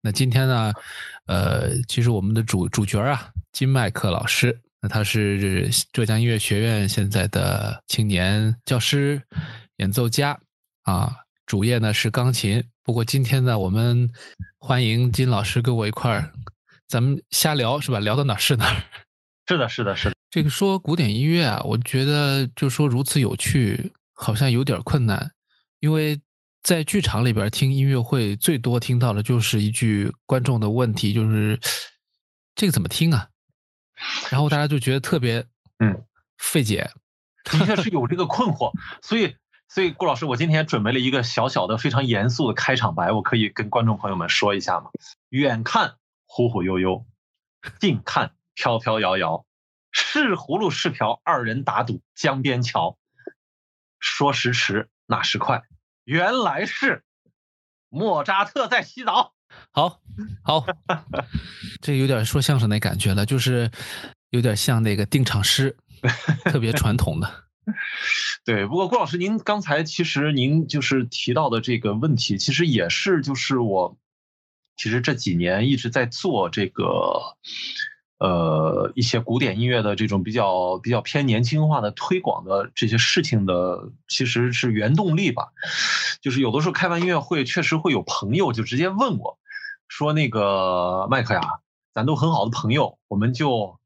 [0.00, 0.72] 那今天呢，
[1.26, 9.20] 呃，其实我们的主主角啊，金麦克老师，那他是浙江音乐学院现在的青年教师、
[9.76, 10.38] 演奏家
[10.82, 11.14] 啊，
[11.46, 12.62] 主业呢是钢琴。
[12.82, 14.08] 不过今天呢，我们
[14.58, 16.32] 欢迎金老师跟我一块儿，
[16.86, 17.98] 咱们瞎聊是吧？
[17.98, 18.82] 聊到哪儿是哪儿。
[19.46, 20.14] 是的，是的，是的。
[20.30, 23.92] 这个说古典音乐啊，我觉得就说如此有趣。
[24.20, 25.30] 好像有点困难，
[25.78, 26.20] 因为
[26.68, 31.58] 在剧场里边听音乐会，最多听到的就是一句观众的问题，就是
[32.54, 33.30] 这个怎么听啊？
[34.30, 35.46] 然后大家就觉得特别
[35.78, 36.04] 嗯
[36.36, 36.90] 费解，
[37.44, 38.70] 的确是有这个困惑。
[39.00, 39.34] 所以，
[39.66, 44.90] 所以顾老师，我今天准备了一个小小的、非常严肃的开场白，我可以跟观众朋友们说一下吗？
[45.30, 45.94] 远看
[46.26, 47.06] 忽忽悠悠，
[47.80, 49.46] 近看飘飘摇摇，
[49.90, 52.98] 是葫芦是瓢，二人打赌江边桥。
[54.00, 55.62] 说时迟，那时快，
[56.08, 57.02] 原来是
[57.90, 59.34] 莫扎特在洗澡。
[59.70, 60.00] 好，
[60.42, 60.64] 好，
[61.82, 63.70] 这有点说相声那感觉了，就是
[64.30, 65.76] 有点像那个定场诗，
[66.46, 67.30] 特别传统的。
[68.42, 73.98] 对，不过郭老师，您刚才其实您就是提到的这个问题，其实也是就是我
[74.78, 77.36] 其实这几年一直在做这个。
[78.20, 85.52] 呃，一些古典音乐的这种比较比较偏年轻化的推广的这些事情的，其实是原动力吧。
[86.20, 89.38] 就是有的时候开完音乐会，确实会有朋友就直接问我，
[89.88, 91.40] 说那个麦克呀，
[91.94, 93.78] 咱都很好的朋友，我们就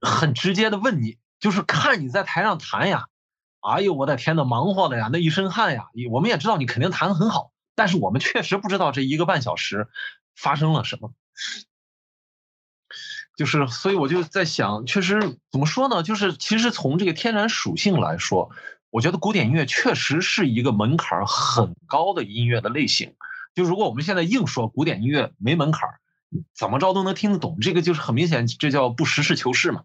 [0.00, 3.06] 很直接的问你，就是看你在台上弹呀，
[3.60, 9.88] 哎呦我的天呐，忙活的呀，那一身汗呀，我们也知道你肯定弹的很好，但是我们确实不知道这一个半小时
[10.36, 11.12] 发生了什么。
[13.36, 16.02] 就是，所以我就在想，确实怎么说呢？
[16.02, 18.50] 就是其实从这个天然属性来说，
[18.90, 23.14] 我觉得古典音乐确实是一个门槛很高的音乐的类型。
[23.54, 25.88] 就如果我们现在硬说古典音乐没门槛，
[26.54, 29.84] 怎么着都能听得懂，这个就是很明显，这叫不实事求是嘛。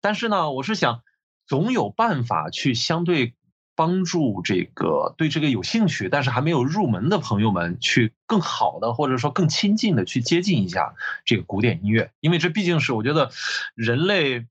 [0.00, 1.02] 但是呢，我是想，
[1.46, 3.34] 总有办法去相对。
[3.78, 13.30] 帮助这个对这个有兴趣但是还没有入门的朋友们，去更好的或者说更亲近的去接近一下这个古典音乐，因为这毕竟是我觉得
[13.76, 14.48] 人类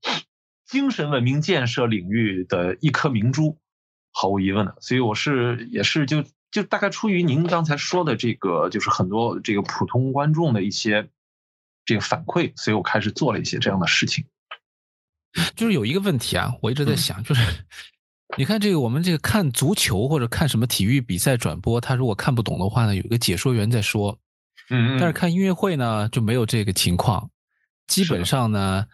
[0.64, 3.58] 精神文明建设领域的一颗明珠，
[4.12, 4.76] 毫无疑问的。
[4.80, 11.08] 所以我是也是就就大概出于您刚才说的这个，就是很多这个普通观众的一些
[11.84, 14.24] 这个反馈，所以我开始做了一些这样的事情。
[15.54, 17.42] 就是有一个问题啊，我一直在想，就是。
[18.36, 24.18] 你看这个，我们这个看足球或者看什么体育比赛转播，他如果看不懂的话呢，有一个解说员在说，
[24.68, 27.30] 嗯，但是看音乐会呢就没有这个情况，
[27.86, 28.86] 基本上呢，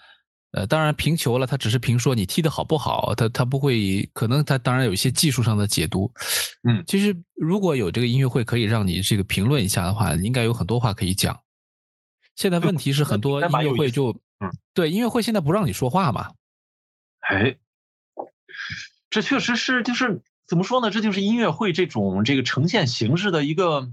[0.54, 6.12] 呃，当然评球了，他只是评说你踢的好不好，他他不会，可能他当然有一些技术上的解读，
[6.68, 11.38] 嗯，其实如果有这个音乐会可以让你这个评论一下的话，应该有很多话可以讲。
[12.36, 14.10] 现在问题是很多音乐会就，
[14.40, 16.32] 嗯，对，音乐会现在不让你说话嘛，
[17.20, 17.56] 哎。
[19.10, 20.90] 这确实是，就是怎么说呢？
[20.90, 23.92] 这就是音乐会这种这个呈现形式的一个，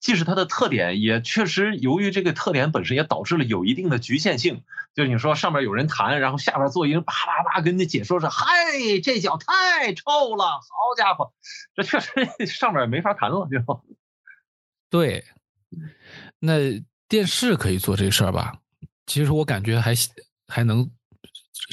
[0.00, 4.62] 既是它的特点，也确实由于这个特点本身也导致了有一定的局限性。
[4.94, 8.46] 就是你说上面有人弹，然后下边坐一人叭叭叭跟你解说说：“嗨，
[9.02, 11.32] 这脚太臭了，好家伙！”
[11.74, 12.10] 这确实
[12.46, 13.82] 上面没法弹了，就
[14.90, 15.24] 对。
[16.40, 18.58] 那电视可以做这事儿吧？
[19.06, 19.94] 其实我感觉还
[20.48, 20.90] 还能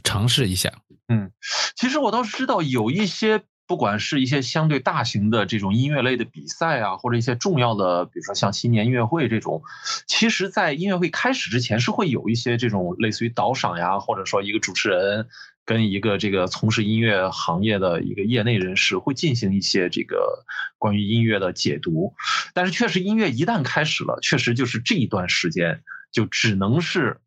[0.03, 0.72] 尝试一下。
[1.08, 1.31] 嗯，
[1.75, 9.64] 其实我倒是知道有一些，不管是一些相对大型的这种音乐类的比赛啊，或者一些重要的，比如说像新年音乐会这种，
[10.06, 15.28] 其实，在音乐会开始之前是会有一些这种类似于导赏呀，或者说一个主持人
[15.66, 20.46] 跟一个这个从事音乐行业的一个业内人士会进行一些这个
[20.78, 22.14] 关于音乐的解读。
[22.53, 27.20] 但是，确实音乐一旦开始了，确实就是这一段时间就只能是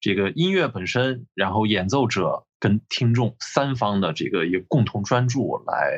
[0.00, 2.44] 这个音乐本身，然后演奏者。
[2.62, 5.90] 跟听众三方的这个一个共同专注来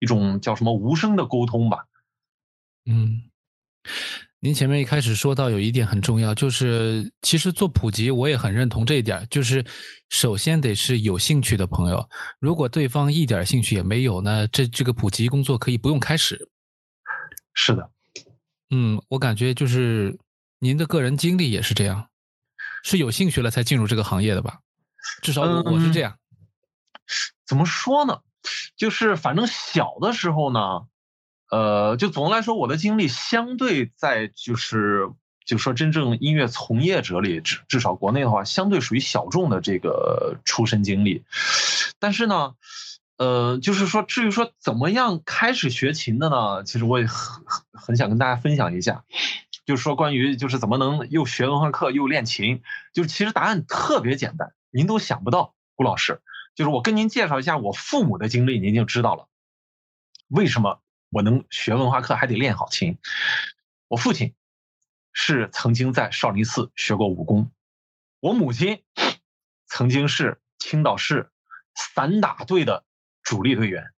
[0.00, 1.86] 一种叫什么无声的沟通吧。
[2.84, 3.30] 嗯，
[4.40, 9.64] 您前面一开始说到有一点很重要，就是其实做普及我也很认同这一点，就是
[10.08, 12.08] 首先得是有兴趣的朋友，
[12.40, 16.50] 如果对方一点兴趣也没有呢，这这个普及工作可以不用开始。
[17.54, 17.88] 是的，
[18.70, 20.18] 嗯，我感觉就是
[20.58, 22.08] 您的个人经历也是这样，
[22.82, 24.58] 是有兴趣了才进入这个行业的吧？
[25.22, 26.16] 至少我我是这样。
[27.46, 28.20] 怎么说呢？
[28.76, 30.86] 就是反正小的时候呢，
[31.50, 35.10] 呃，就总的来说，我的经历相对在就是
[35.44, 41.24] 就说真正音乐从业者里，至至少国内的话，相对属于小众的这个出身经历。
[41.98, 42.54] 但是呢，
[43.18, 46.64] 呃，就是说至于说怎么样开始学琴的呢？
[46.64, 49.04] 其实我也很很想跟大家分享一下。
[49.66, 56.20] 就是说，关于就是怎么能又学文化课又练琴，就是其实答案特别简单，您都想不到，顾老师。
[56.54, 59.28] 就是我跟您介绍一下我父母的经历，您就知道了。
[60.28, 62.98] 为什么我能学文化课还得练好琴？
[63.88, 64.34] 我父亲
[65.12, 67.52] 是曾经在少林寺学过武功，
[68.20, 68.82] 我母亲
[69.66, 71.30] 曾经是青岛市
[71.74, 72.84] 散打队的
[73.22, 73.92] 主力队员。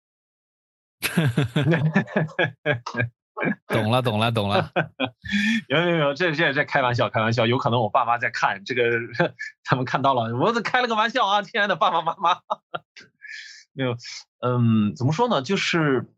[3.69, 4.71] 懂了，懂了，懂了。
[5.69, 7.47] 有有有，这这这开玩笑，开玩笑。
[7.47, 8.83] 有可能我爸妈在看这个，
[9.65, 11.43] 他们看到了，我这开了个玩笑啊！
[11.43, 12.39] 亲爱的爸爸妈妈，
[13.73, 13.97] 没有，
[14.41, 15.43] 嗯，怎么说呢？
[15.43, 16.13] 就是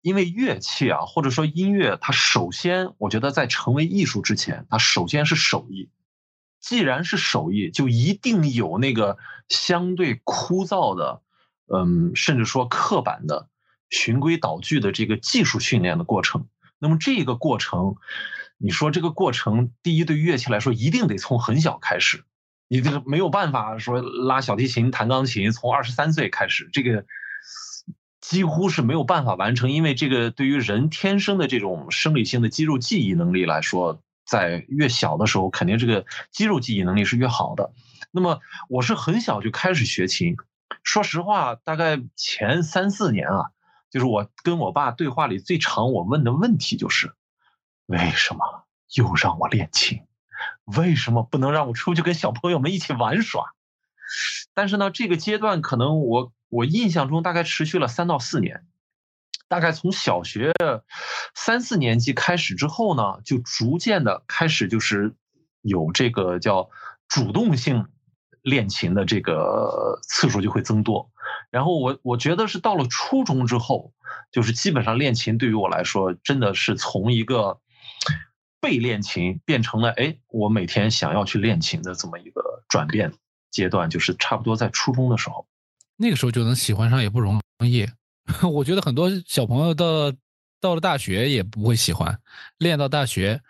[0.00, 5.90] 因为乐器啊，或者说音乐，它首先，我觉得在成为艺术之前，它首先是手艺。
[6.60, 11.20] 既然是手艺，就一定有那个相对枯燥的，
[11.66, 13.48] 嗯，甚至说刻板的
[13.90, 16.46] 循规蹈矩的这个技术训练的过程。
[16.82, 17.94] 那么这个过程，
[18.58, 22.24] 你说这个过程，第一对乐器来说，一定得从很小开始，
[22.66, 27.06] 你这个没有办法说拉小提琴、弹钢琴，从二十三岁开始，这个
[28.20, 37.72] 几乎是没有办法完成，因为这个对于人天生的这种生理性的肌肉记忆能力来说，在越小的时候，肯定这个肌肉记忆能力是越好的。
[38.10, 40.34] 那么我是很小就开始学琴，
[40.82, 43.52] 说实话，大概前三四年啊。
[43.92, 47.12] 就是我跟我爸对话里最常我问的问题就是，
[47.84, 50.06] 为什么又让我练琴？
[50.64, 53.52] 为什么不能让我出去跟小朋友们一起玩耍？
[54.54, 58.66] 但是呢，这个阶段可能我我印象中大概持续了三到四年，
[59.46, 60.54] 大概从小学
[61.34, 65.14] 三四年级开始之后呢，就逐渐的开始就是
[65.60, 66.70] 有这个叫
[67.08, 67.88] 主动性
[68.40, 71.11] 练琴的这个次数就会增多。
[71.52, 73.92] 然后我我觉得是到了初中之后，
[74.32, 77.60] 就是基本上练琴对于我来说，真的是从一个
[78.58, 83.12] 被练琴变成了哎，我每天想要去练琴的这么一个转变
[83.50, 85.46] 阶段，就是差不多在初中的时候，
[85.96, 87.86] 那个时候就能喜欢上也不容易。
[88.50, 90.10] 我觉得很多小朋友到
[90.58, 92.18] 到了大学也不会喜欢，
[92.56, 93.42] 练到大学，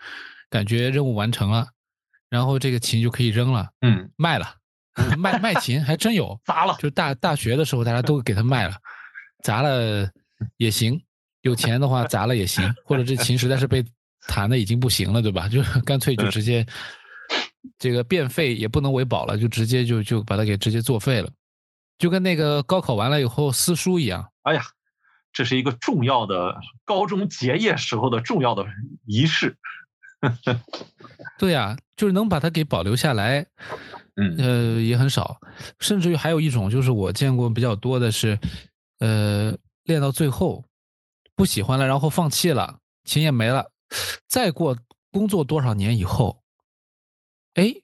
[0.50, 1.68] 感觉任务完成了，
[2.28, 4.56] 然后这个琴就可以扔了，嗯，卖了。
[5.16, 8.74] 卖卖琴还真有砸了，就大大学的时候，大家都给他卖了，
[9.42, 10.10] 砸了
[10.56, 11.02] 也行，
[11.42, 13.84] 有钱的话砸了也行，或者这琴实在是被
[14.26, 15.48] 弹的已经不行了，对吧？
[15.48, 16.66] 就 干脆就直接
[17.78, 21.30] 这个变废也不能为宝了，就直接就就把它给直接作废了，
[21.98, 24.30] 就跟那个高考完了以后撕书一样。
[24.42, 24.62] 哎呀，
[25.32, 28.66] 这是一个重要的高中结业时候的重要的
[29.06, 29.56] 仪式。
[31.38, 33.46] 对呀，就是能把它给保留下来。
[34.16, 35.40] 嗯，呃，也很少，
[35.80, 38.38] 甚至于还有一种，就是我见过比较多的是，
[38.98, 40.64] 呃，练到最后
[41.34, 43.70] 不喜欢了，然后放弃了，琴也没了，
[44.28, 44.76] 再过
[45.10, 46.42] 工作多少年以后，
[47.54, 47.74] 哎，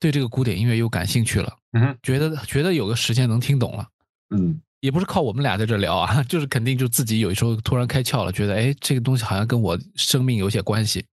[0.00, 3.86] 对这个古典音乐又感兴趣了，嗯，觉得觉得有个时间能听懂了，
[4.30, 11.04] 嗯，也不是靠我们俩在这聊啊， 就是肯定就自己有时候突然开窍了，觉得哎，这个东西好像跟我生命有些关系。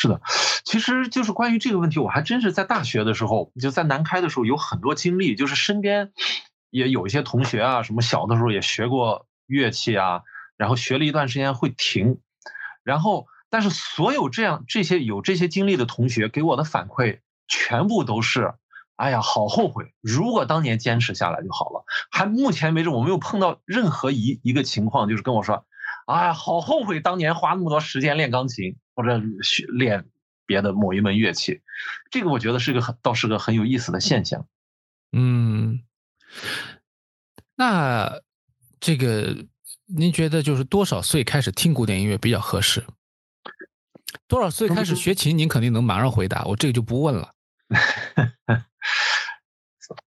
[0.00, 0.20] 是的，
[0.64, 6.12] 其实就是关于这个问题，我还真是在大学的时候，就在南开的时候有很多经历，就是身边
[6.70, 10.22] 也有一些同学啊，什么小的时候也学过乐器啊，
[10.56, 12.20] 然后学了一段时间会停，
[12.84, 18.54] 然后但是所有这样这些有这些经历的同学给我的反馈全部都是，
[18.94, 21.84] 哎呀，好后悔，如果当年坚持下来就好了。
[22.12, 25.66] 还目前为止我没有碰到任何一一个情况，就是跟我说，
[26.06, 28.76] 哎呀，好后悔当年花那么多时间练钢琴。
[28.98, 30.06] 或者学练
[30.44, 31.62] 别的某一门乐器，
[32.10, 34.44] 这个我觉得是个很倒是个很有意思的现象。
[35.12, 35.84] 嗯，
[37.54, 38.20] 那
[38.80, 39.46] 这个
[39.86, 42.84] 您觉得就是多少岁开始听古典音乐比较合适？
[44.26, 45.38] 多少岁开始学琴？
[45.38, 47.32] 您肯定能马上回答，我这个就不问了。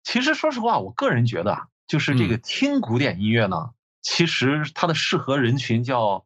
[0.04, 3.72] 其实说实话，我个人觉得，就是这个听古典音乐呢，
[4.02, 6.26] 其实它的适合人群叫。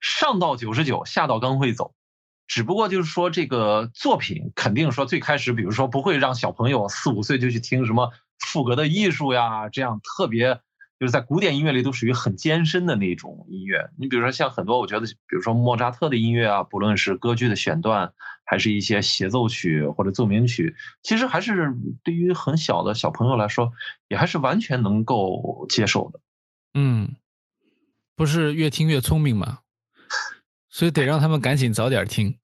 [0.00, 1.94] 上到九十九，下到刚会走，
[2.46, 10.60] 只不过就是说这个作品肯定说最开始，比如说不会让小朋友四五岁就去听什么赋格的艺术呀，这样特别
[10.98, 13.90] 就是在古典音乐里都属于很艰深的那种音乐。
[13.98, 18.12] 你比如说像很多，我觉得，比如说莫扎特的音乐啊，不论是歌剧的选段，
[18.44, 23.72] 还是一些协奏曲或者奏鸣曲，其实还是对于很小的小朋友来说，
[24.08, 26.20] 也还是完全能够接受的。
[26.72, 27.16] 嗯，
[28.14, 29.58] 不是越听越聪明吗？
[30.76, 32.36] 所以得让他们赶紧早点听。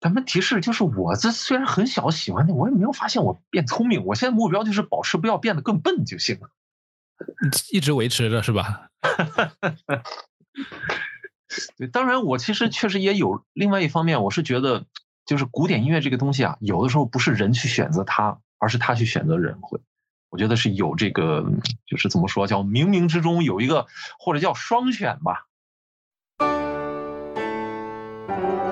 [0.00, 4.04] 咱们提示，就是我这虽然很小喜欢的，我也没有发现我变聪明。
[4.04, 6.50] 我现在目标就是保持不要变得更笨就行了。
[7.72, 8.90] 一直维持着是吧？
[11.76, 14.86] 对，当然我其实确实也有另外一方面，我是觉得，
[15.26, 19.80] 就是古典音乐这个东西啊，有的时候不是人去选择它，而是它去选择人会。
[20.28, 21.44] 我觉得是有这个，
[21.88, 23.88] 就是怎么说，叫冥冥之中有一个，
[24.20, 25.48] 或者叫双选吧。
[28.30, 28.69] Thank you.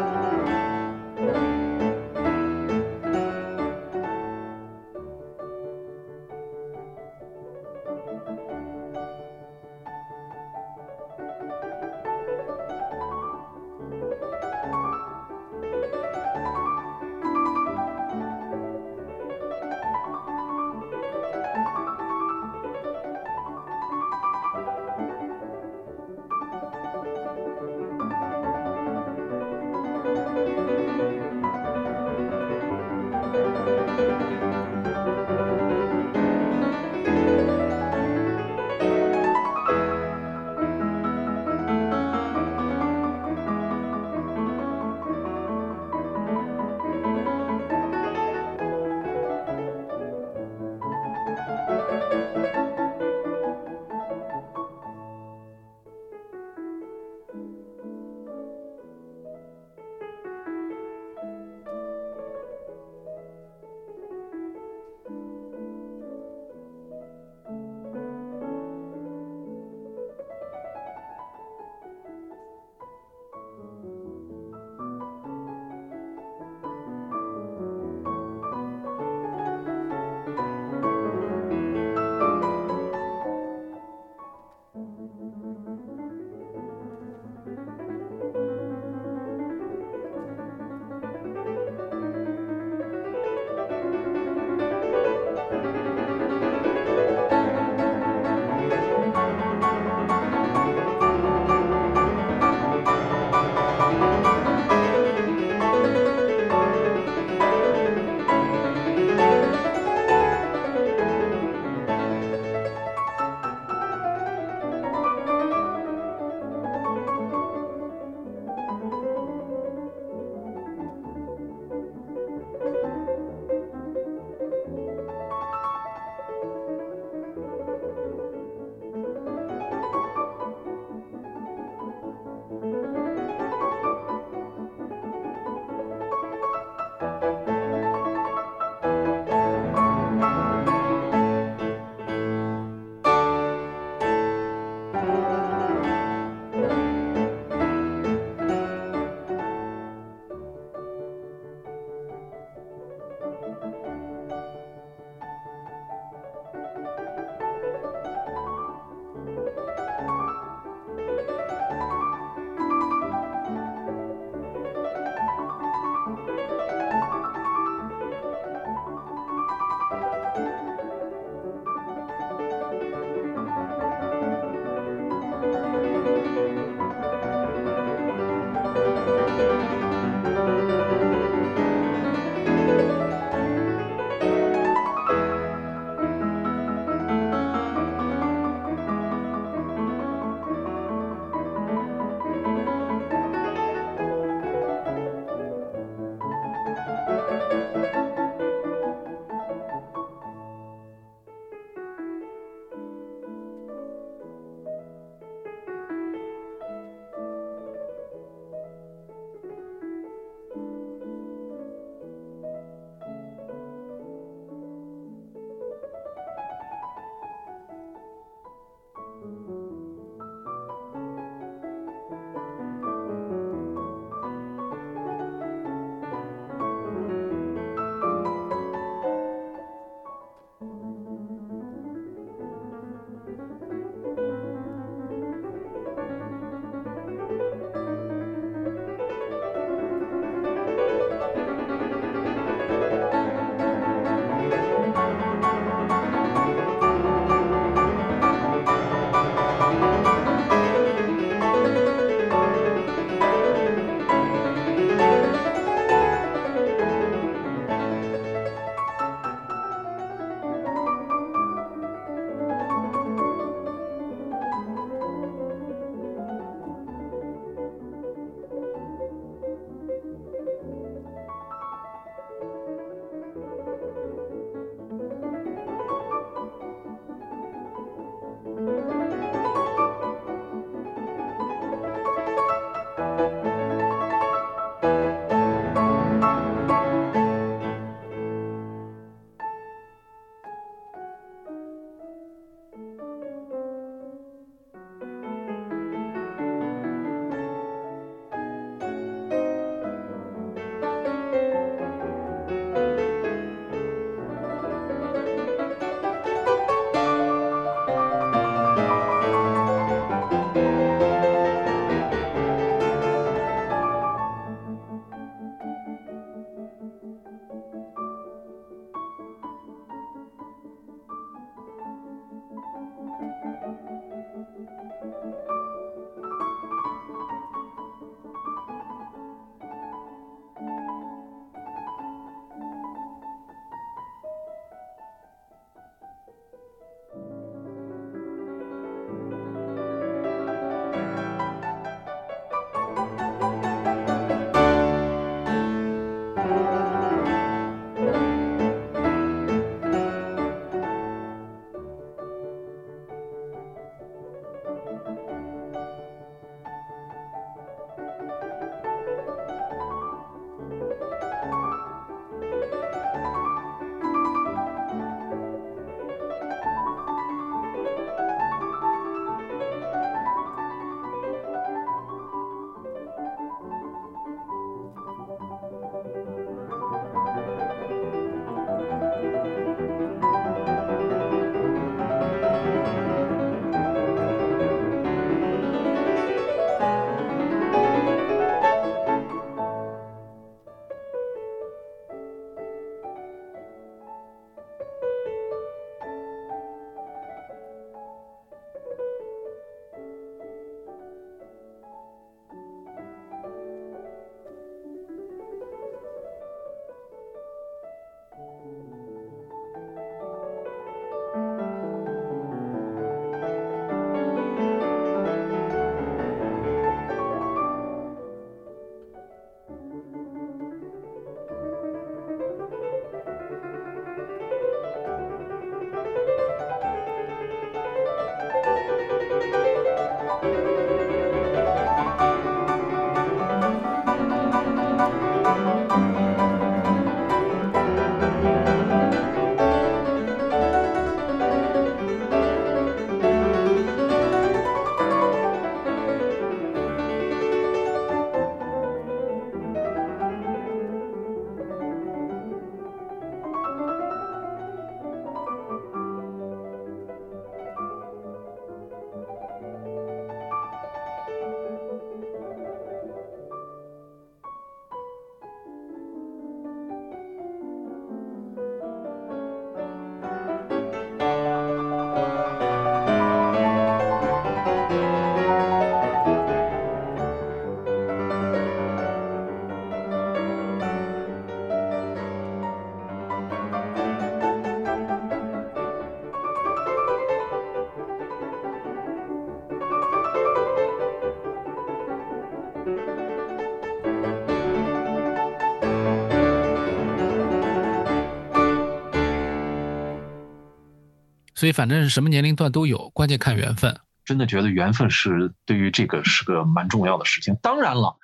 [501.58, 503.98] 所以反正是什么年龄段都有，关键看缘分。
[504.24, 507.56] 真的觉得缘分是对于这个是个蛮重要的事情。
[507.60, 508.16] 当然了，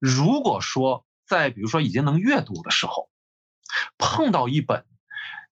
[0.00, 3.08] 如果说在比如说已经能阅读的时候，
[3.96, 4.84] 碰到一本，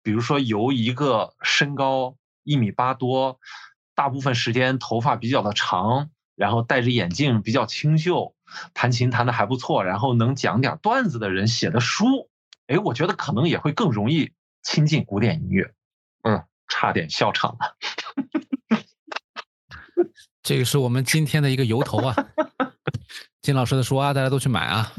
[0.03, 3.41] 比如说由一个身高一米八多，
[3.95, 8.35] 大部分时间头发比较的长，然后戴着眼镜比较清秀，
[8.75, 12.29] 弹琴弹的还不错，然后能讲点段子的人写的书，
[12.67, 15.73] 哎，我觉得可能也会更容易亲近古典音乐。
[16.25, 17.77] 嗯，差点笑场了。
[20.43, 22.17] 这个是我们今天的一个由头啊，
[23.43, 24.91] 金老师的书啊，大家都去买啊。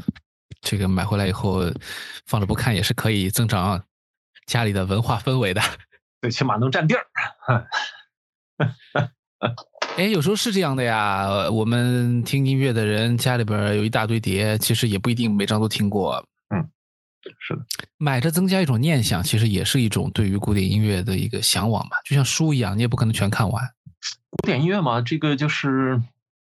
[0.60, 1.64] 这个买回来以后
[2.26, 3.84] 放着不看也是可以增长
[4.46, 5.60] 家里的文化氛围的，
[6.22, 7.04] 最起码能占地儿。
[9.96, 16.24] 哎，有时候是这样的呀，我们听音乐的人家里边有一大堆碟，其实也不一定每张都听过。
[17.26, 17.64] 嗯，是的，
[17.98, 23.64] 买着增加一种念想，其实也是一种对于古典音乐的一个向往嘛，就像书一样，你也不可能全看完。
[24.30, 26.00] 古典音乐嘛，这个就是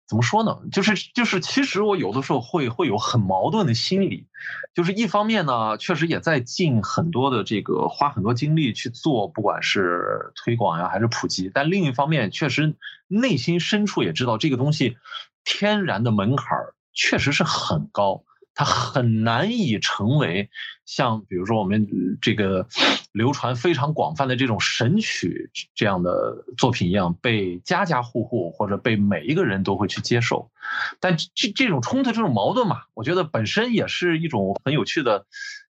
[0.08, 0.58] 怎么说呢？
[0.72, 4.28] 就是就是，其实我有的时候会会有很矛盾的心理，
[4.74, 12.76] 就是一方面呢，确实也在尽很多的这个花很多精力去做，不管是推广呀还是普及，但另一方面，确实
[13.08, 14.98] 内心深处也知道这个东西
[15.44, 16.58] 天然的门槛
[16.94, 18.24] 确实是很高。
[18.54, 20.50] 它很难以成为
[20.86, 21.88] 像比如说我们
[22.22, 22.68] 这个
[23.12, 30.52] 流传非常广泛的这种神曲这样的作品一样被家家户户或者被每一个人都会去接受，
[31.00, 35.26] 但这这种冲突这种矛盾嘛，我觉得本身也是一种很有趣的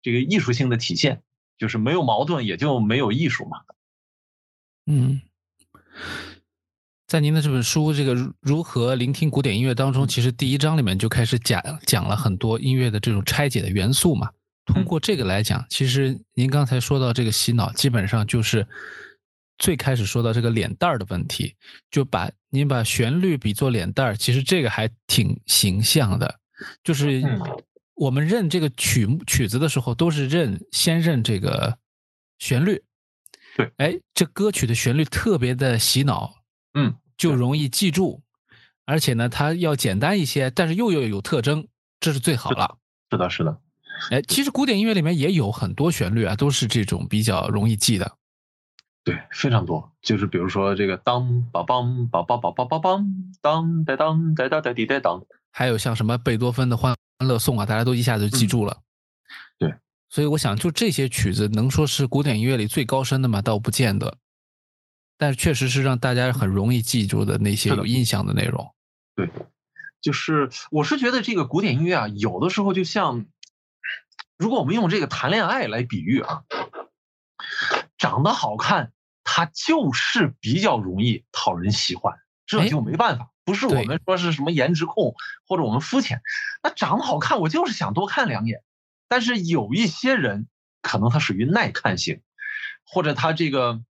[0.02, 1.22] 这个艺术性的体现，
[1.58, 3.62] 就是没有矛盾也就没有艺术嘛。
[4.86, 5.20] 嗯。
[7.08, 14.30] 在您的这本书《这个如何聆听古典音乐》当中，其实第一章里面就开始讲讲了很多音乐的这种拆解的元素嘛。
[14.66, 18.66] 通过这个来讲，其实您刚才说到这个洗脑，基本上就是
[19.56, 21.54] 最开始说到这个脸蛋儿的问题，
[21.90, 26.38] 就把您把旋律比作脸蛋儿，其实这个还挺形象的。
[26.84, 27.22] 就是
[27.94, 31.78] 我们认这个曲曲子的时候，都是认先认这个
[32.38, 32.82] 旋律。
[33.56, 36.34] 对，哎，这歌曲的旋律特别的洗脑。
[36.74, 38.22] 嗯，就容易记住，
[38.84, 41.66] 而且呢，它要简单一些，但是又要有特征，
[42.00, 42.78] 这是最好了。
[43.10, 43.58] 是的，是的。
[44.10, 48.16] 哎，其实古典音乐里面也有很多旋律啊，都是这种比较容易记的。
[49.02, 49.90] 对，非常多。
[50.02, 53.04] 就是比如说这个当梆梆梆梆梆梆梆
[53.40, 56.94] 当哒当哒哒哒滴哒当，还有像什么贝多芬的《欢
[57.26, 58.76] 乐颂》啊，大家都一下子就记住了。
[59.58, 59.74] 对，
[60.10, 63.42] 所以我想，就这些曲子能说是古典音乐里最高深的吗？
[63.42, 64.18] 倒不见得。
[65.18, 68.72] 但是确实是让大家很容易记住的那些有印象的内容。
[69.16, 69.28] 对，
[70.00, 73.26] 就是我是觉得这个古典音乐啊，有的时候就像，
[74.36, 76.44] 如果我们用这个谈恋爱来比喻啊，
[77.98, 78.92] 长得好看，
[79.24, 82.14] 它就是比较容易讨人喜欢，
[82.46, 85.16] 这就没办法，不是我们说是什么颜值控
[85.48, 86.22] 或者我们肤浅，
[86.62, 88.62] 那长得好看，我就是想多看两眼。
[89.08, 90.46] 但是有一些人
[90.80, 92.22] 可能他属于耐看型，
[92.86, 93.82] 或者他这个。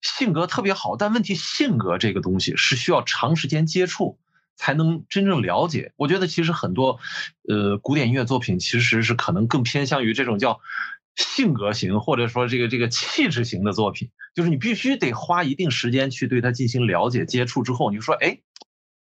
[0.00, 4.18] 性格特别好，但问题性格这个东西是需要长时间接触
[4.54, 5.92] 才能真正了解。
[5.96, 7.00] 我觉得其实很多，
[7.48, 10.60] 呃，古典音乐作品其实是可能更偏向于这种叫
[11.16, 18.38] 性格型或者说这个这个气质型的作品，就是你必须得花一定时间去对它进行了解接触之后，你就说，哎，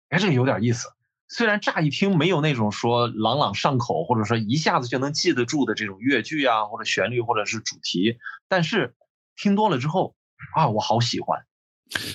[0.10, 0.88] 哎，这个有点意思。
[1.28, 8.95] 虽然乍一听没有那种说朗朗上口，或者说一下子就能记得住的这种乐句啊，或者旋律或者是主题，但是
[9.36, 10.15] 听多了之后。
[10.56, 11.39] 啊，我好喜欢！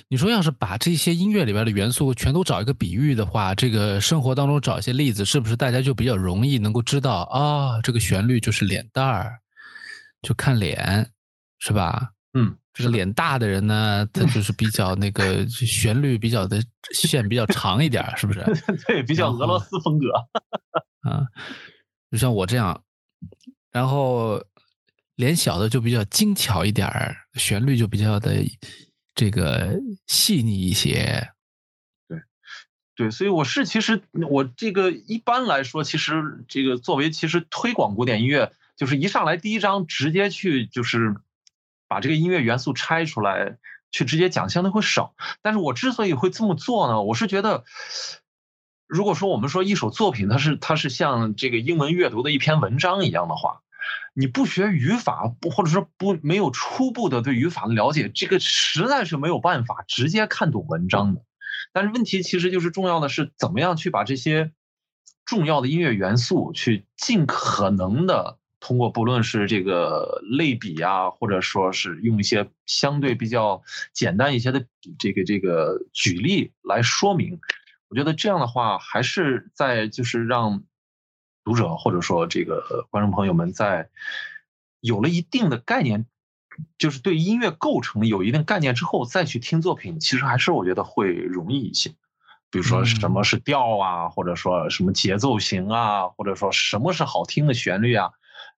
[0.09, 7.81] 你说，要是把这些音乐里边的元素全都找一个比喻的话，这个生活当中找一些例子，是不是大家就比较容易能够知道啊？
[7.81, 9.39] 这个旋律就是脸蛋儿，
[10.21, 11.11] 就看脸，
[11.59, 12.11] 是吧？
[12.35, 18.45] 嗯，这个脸大的人呢，他就是比较那个旋律比较的线比较长一点，是不是？
[18.87, 20.13] 对，比较俄罗斯风格。
[21.09, 21.25] 啊，
[22.11, 22.83] 就像我这样，
[23.71, 24.43] 然后。
[25.23, 28.43] 脸小的就比较精巧一点儿，旋律就比较的
[29.15, 31.31] 这个细腻一些。
[32.09, 32.19] 对，
[32.97, 41.15] 对，所以我是其实我这个一般来说，其实这个作为其实推广古典音乐，就是一上来第一章直接去就是
[41.87, 43.59] 把这个音乐元素拆出来
[43.93, 45.15] 去直接讲，相对会少。
[45.41, 47.63] 但是我之所以会这么做呢，我是觉得，
[48.89, 53.61] 如果说我们说一首作品，它是它是像这个英文阅读的一篇文章一样的话。
[54.15, 61.23] 你不学语法，不或者说不没有初步的对语法的了解，这个实在是没有办法直接看懂文章的。
[61.73, 64.53] 但是问题其实就是重要的是怎么样去把这些
[65.25, 74.67] 重要的音乐元素去尽可能的通过不论是这个类比啊，或者说是用一些相对比较简单一些的
[74.99, 77.41] 这个这个举例来说明，
[77.89, 80.63] 我觉得这样的话还是在就是让
[81.45, 83.89] 读者或者说这个观众朋友们在
[84.81, 86.07] 有了一定的概念，
[86.79, 91.95] 就是对音乐构成有一定概念之后再去听作品，其实还是我觉得会容易一些。
[92.51, 98.11] 比如说什么是调啊，或者说什么节奏型啊，或者说什么是好听的旋律啊。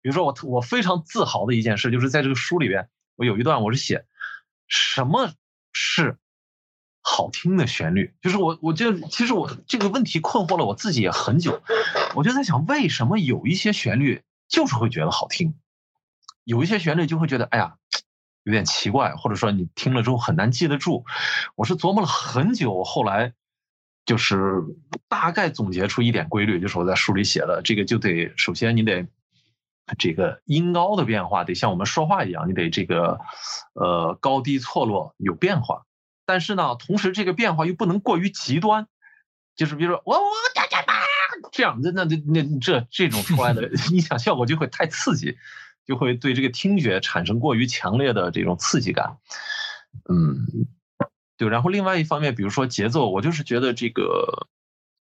[0.02, 4.04] 比如说我我非常自豪的一件事，就是在这个书里边，我有一段我是写
[4.66, 5.30] 什么
[5.72, 6.18] 是
[7.04, 11.62] 好听的旋律，就是我我就其实我这个问题困惑了我自己也很久，
[12.16, 15.54] 我就在想为什么有一些旋律就是会觉得好听，
[16.42, 17.76] 有一些旋律就会觉得哎呀
[18.42, 21.04] 有点奇怪，或者说你听了之后很难记得住。
[21.54, 23.34] 我是琢磨了很久，后来。
[24.06, 24.62] 就是
[25.08, 29.08] 大概总结出一点规律，就是我在书里写的，这个就得首先你得
[29.96, 33.18] 这个音高的变化得像我们说话一样，你得这个
[33.72, 35.86] 呃高低错落有变化，
[36.26, 38.86] 但是呢，同时这个变化又不能过于极端，
[39.56, 40.94] 就是比如说我我哒哒哒
[41.52, 45.36] 这样，那那那这这种出来的 音响效果就会太刺激，
[45.86, 49.18] 就会对这个听觉产生过于强烈的这种刺激感，
[50.08, 50.66] 嗯。
[51.36, 54.46] 对，然后另外一方面，比如说节奏，我就是觉得这个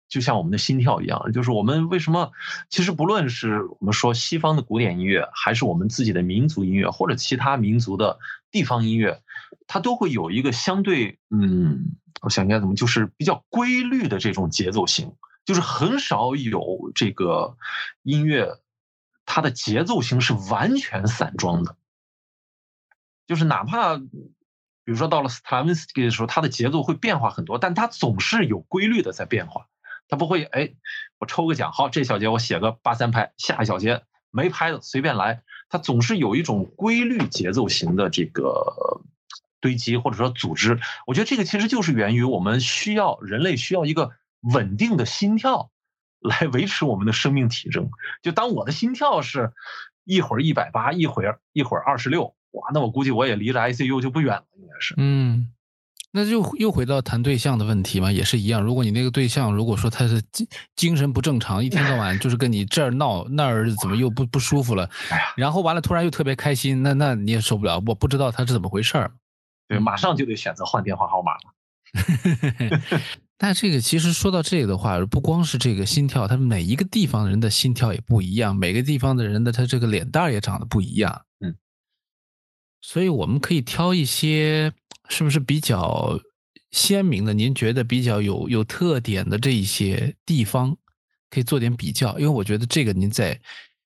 [0.09, 2.31] 就像我们的心跳一样，就是我们为什么
[2.69, 8.17] 其实不论是我们说西方的古典音乐，还是我们自己的民族音乐，或者其他民族的
[8.53, 9.21] 地方音乐，
[9.67, 15.13] 它都会有一个相对，嗯，我想应该怎么，就是比较规律的这种节奏型，
[15.43, 17.57] 就是很少有这个
[18.03, 18.61] 音乐
[19.25, 21.75] 它的节奏型是完全散装的，
[23.27, 23.99] 就是哪怕。
[24.85, 29.67] 比如说到了斯特拉文斯基的时候，它的节奏会变化很多，但它总是有规律的在变化。
[30.09, 30.73] 它不会哎，
[31.19, 35.41] 我抽个奖，好，这小节我写个八三拍，下一小节没拍的随便来。
[35.73, 39.01] 它总是有一种规律节奏型的这个
[39.59, 40.79] 堆积或者说组织。
[41.07, 45.71] 我觉得这个其实就是源于我们需要人类需要一个稳定的心跳
[46.19, 47.89] 来维持我们的生命体征。
[48.21, 49.51] 就当我的心跳是
[50.03, 52.35] 一会儿一百八，一会儿一会儿二十六。
[52.51, 54.93] 哇，那我估计我也离着 ICU 就不远了，应该是。
[54.97, 55.51] 嗯，
[56.15, 58.61] 那就又回到谈对象的问题嘛，也是一样。
[58.61, 64.87] 如果你那个对象如果说他是精精神不正常，一天到晚就是跟你这儿闹那儿怎么又不不舒服了，
[65.35, 67.81] 然后完了突然又特别开心，那那你也受不了。
[67.87, 69.11] 我不知道他是怎么回事儿，
[69.67, 71.41] 对，马上就得选择换电话号码了。
[73.35, 81.23] 但这个其实说到这个的话，不光是这个心跳，他每一个地方人的心跳也不一样，每个地方的人的他这个脸蛋儿也长得不一样。
[81.39, 81.55] 嗯
[82.85, 84.73] 所以我们可以挑一些
[85.13, 86.19] 是不是比较
[86.71, 87.33] 鲜明的？
[87.35, 90.75] 您觉得比较有有特点的这一些地方，
[91.29, 92.17] 可以做点比较。
[92.17, 93.39] 因为我觉得这个您在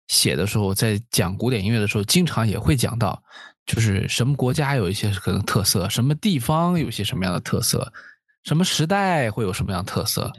[0.07, 3.21] 写的时候，在讲古典音乐的时候，经常也会讲到，
[3.65, 7.91] 就是什么国家有一些可能特色，什么地方有些什么样的特色，
[8.45, 10.31] 什么时代会有什么样的特色。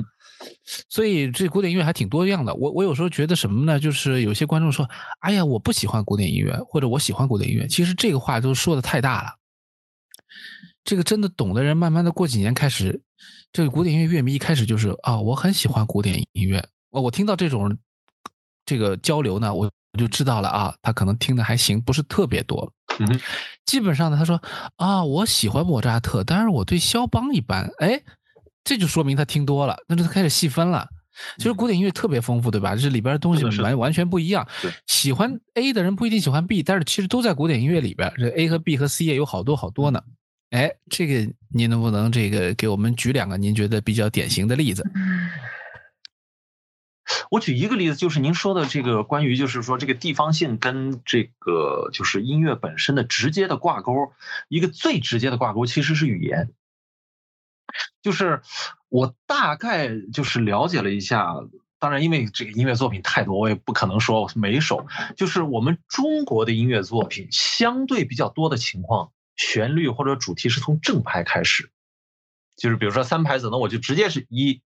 [0.88, 2.55] 所以这古典音乐还挺多样的。
[2.55, 3.79] 我我有时候觉得什么呢？
[3.79, 4.88] 就是有些观众说
[5.20, 9.35] ：“哎呀，我不喜欢古典音乐，或者我喜欢古典音乐。”其实这个话都说的太大了。
[10.85, 13.01] 这个真的懂的人，慢慢的过几年开始，
[13.53, 16.67] 这个古典音乐乐迷一开始就是啊，我很喜欢古典音乐。
[16.91, 17.77] 我我听到这种
[18.64, 22.73] 这个交流呢，我我就知道了啊，他可能听的还行，不是特别多。
[22.99, 23.21] 嗯，
[23.64, 24.41] 基本上呢，他说
[24.77, 27.71] 啊，我喜欢莫扎特，但是我对肖邦一般。
[27.79, 28.03] 哎。
[28.64, 30.87] 这就说明他听多了，那就开始细分了。
[31.38, 32.77] 其实古典音乐特别丰富，对吧？
[32.77, 34.47] 这里边的东西完完全不一样。
[34.87, 38.12] 喜欢 A 的人不一定喜欢 B，但是其实都在古典音乐里边。
[38.19, 40.03] 这 A 和 B 和 C 也有好多好多呢。
[40.51, 44.83] 哎，这个您能不能这个给我们举两个您觉得比较典型的例子？
[47.31, 54.13] 我举一个例子，就是您说的这个关于就是说这个地方性跟这个就是音乐本身的直接的挂钩，
[54.49, 56.53] 一个最直接的挂钩其实是语言。
[58.03, 58.41] 就是
[58.89, 61.35] 我大概就是了解了一下，
[61.79, 64.87] 当然因为这个音乐作品太多，我也不可能说每一首。
[65.17, 71.70] 就是我们中国的音乐作品相对比较多的情况，旋律或者主题是从正拍开始，
[72.59, 74.61] 就是比如说三拍子，那我就直接是一、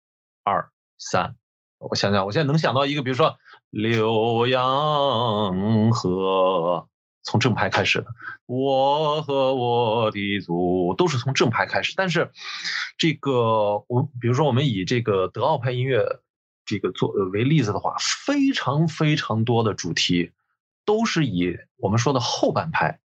[0.45, 1.35] 二、三。
[1.79, 3.37] 我想想，我现在能想到一个，比如说
[3.71, 6.87] 浏阳河。
[7.21, 8.07] 从正拍开始的，
[8.45, 11.93] 我和我的祖都是从正拍开始。
[11.95, 12.31] 但是，
[12.97, 16.21] 这个我比如说我们以这个德奥派音乐
[16.65, 20.31] 这个做为例子的话，非常非常多的主题
[20.85, 22.99] 都是以我们说的后半拍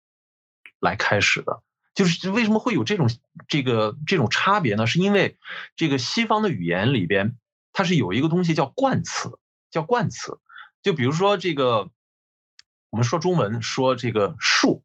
[0.82, 1.62] 来开始的。
[1.94, 3.08] 就是为什么会有这种
[3.48, 4.86] 这个这种差别呢？
[4.86, 5.38] 是因为
[5.76, 7.38] 这个西方的语言里边
[7.72, 9.38] 它是有一个东西叫冠词，
[9.70, 10.38] 叫冠词。
[10.82, 11.90] 就比如说这个。
[12.92, 14.84] 我们说中文说这个树，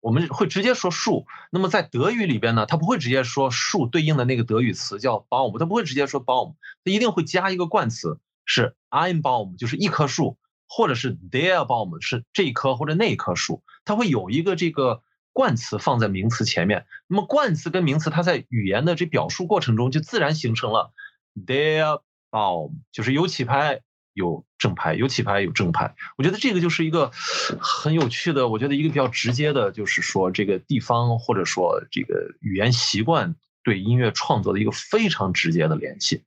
[0.00, 1.26] 我们会直接说树。
[1.50, 10.38] 那么在德语里边呢，它不会直接说树对应的那个德语词叫 Baum，它不会直接说 Baum，它一定会加一个冠词，是 ein Baum，就是一棵树，
[10.74, 16.86] 或者是 der Baum，是这一棵或者那一棵树，它会有一个这个冠词放在名词前面。
[17.08, 20.92] 那么冠词跟名词，它在语言的这表述过程中就自然形成了
[21.34, 23.80] der Baum，就是有起拍。
[24.14, 25.94] 有正拍，有起拍，有正拍。
[26.18, 27.10] 我觉得这个就是一个
[27.58, 36.24] 很有趣的，我觉得一个比较直接的，就是说这个地方或者说这个语言习惯对音乐创作的一个非常直接的联系。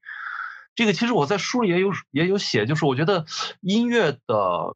[0.75, 3.25] 这个其实我在书里也有也有写，就是我觉得
[3.61, 4.75] 音乐的。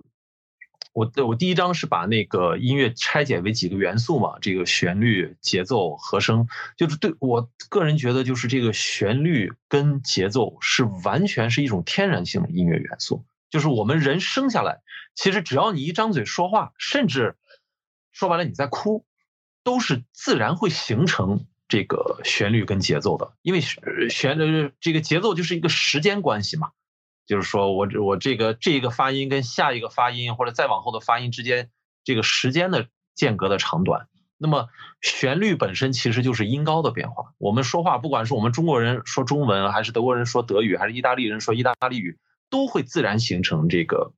[0.92, 13.24] 我我第一章是把那个音乐拆解为几个元素嘛，这个旋律、节奏、和声，就是对我个人觉得，就是这个旋律跟节奏是完全是一种天然性的音乐元素。
[13.52, 14.82] 就是我们人生下来，
[15.14, 17.38] 其实只要你一张嘴说话，甚至
[18.12, 19.06] 说白了你在哭，
[19.64, 26.72] 都是自然会形成这个旋律跟节奏的，因为旋律这个节奏就是一个时间关系嘛。
[27.28, 31.70] 就是说我我这个这个发音跟下一个发音或者再往后的发音之间，
[32.04, 34.08] 这个时间的间隔的长短，
[34.40, 34.68] 那么
[35.00, 37.34] 旋律本身其实就是音高的变化。
[37.38, 42.18] 我们说话，不管是我们中国人说中文，还是德国人说德语，还是意大利人说意大利语，
[42.50, 44.12] 都会自然形成这个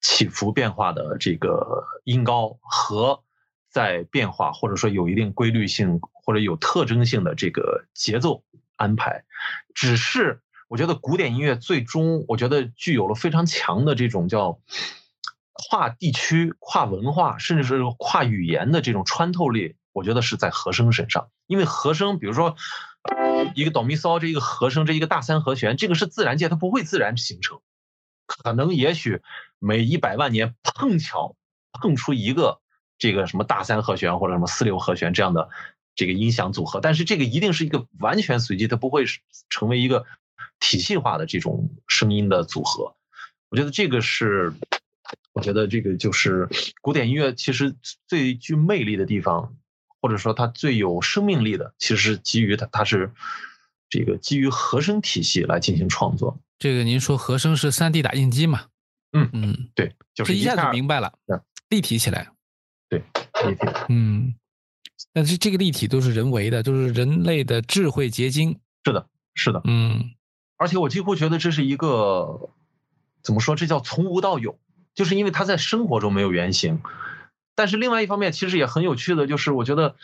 [0.00, 3.24] 起伏变化的这个音高和
[3.68, 8.44] 在变化，或者说有一定规律性或者有特征性的这个节奏
[8.76, 9.24] 安排，
[9.74, 10.42] 只是。
[10.68, 14.58] 我觉得古典音乐最终，我觉得具有了非常强的这种叫
[15.52, 19.76] 跨地区、跨文化，甚至是跨语言的这种穿透力。
[19.92, 22.56] 我觉得是在和声身上，因为和声，比如说
[23.54, 27.60] 一个哆咪嗦这一个和声，这一个大三和弦，这个是自然界，它不会自然形成，
[28.26, 29.22] 可能也许
[29.60, 31.36] 每一百万年碰巧
[31.70, 32.60] 碰出一个
[32.98, 35.48] 这个什么大三和弦或者什么四六和弦这样的
[35.96, 39.04] 这个音响组合，但是这个一定是一个完全随机，它不会
[39.50, 40.06] 成为一个。
[40.58, 42.96] 体系化的这种声音的组合，
[43.50, 44.54] 我觉得这个是，
[45.34, 46.48] 我觉得这个就是
[46.80, 47.76] 古典音乐其实
[48.08, 49.54] 最具魅力的地方，
[50.00, 53.12] 或者说它最有生命力的，其实是基于它，它是
[53.90, 56.40] 这个基于和声体系来进行创作。
[56.58, 58.64] 这个您说和声是三 D 打印机嘛？
[59.12, 61.12] 嗯嗯，对，就是一下子明白了，
[61.68, 62.30] 立体起来。
[62.88, 63.02] 对，
[63.46, 63.60] 立体。
[63.90, 64.34] 嗯，
[65.12, 68.58] 但是这个立体都是人为的，都是人类的智慧结晶。
[68.84, 70.12] 是的，是的，嗯。
[70.56, 72.50] 而且我几乎觉得这是一个，
[73.22, 73.56] 怎么说？
[73.56, 74.58] 这叫从无到有，
[74.94, 76.80] 就是因为它在生活中没有原型。
[77.54, 79.96] 但是另外一方面，其实也很有趣的就是，我觉得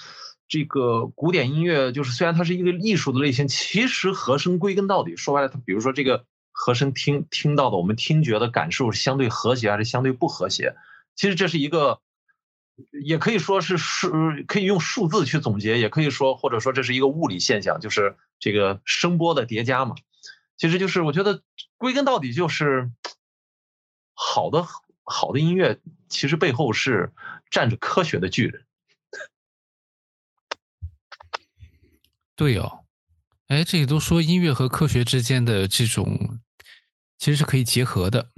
[0.48, 10.76] 这个古典音乐，就是虽然它是一个艺术的类型，其实和声归根到底，说白了，它比如说这个和声听听到的，我们听觉的感受是相对和谐还是相对不和谐？
[11.16, 12.00] 其实这是一个，
[13.04, 14.10] 也可以说是数，
[14.46, 19.94] 可以用数字去总结，也可以说或者说这是一个物理现象，就是这个声波的叠加嘛。
[20.56, 21.42] 其实就是我觉得
[21.76, 22.90] 归根到底就是
[24.14, 24.66] 好的
[25.02, 27.12] 好的音乐，其实背后是
[27.50, 28.64] 站着科学的巨人。
[32.34, 32.84] 对哦，
[33.48, 36.40] 哎，这里都说音乐和科学之间的这种
[37.18, 38.30] 其实是可以结合的。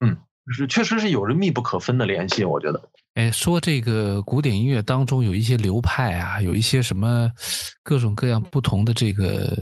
[0.00, 0.16] 嗯，
[0.52, 2.44] 是确实是有着密不可分的联系。
[2.44, 7.30] 我觉得，哎，说这个古典音乐当中有一些流派啊，有一些什么
[7.82, 9.52] 各种各样不同的这个。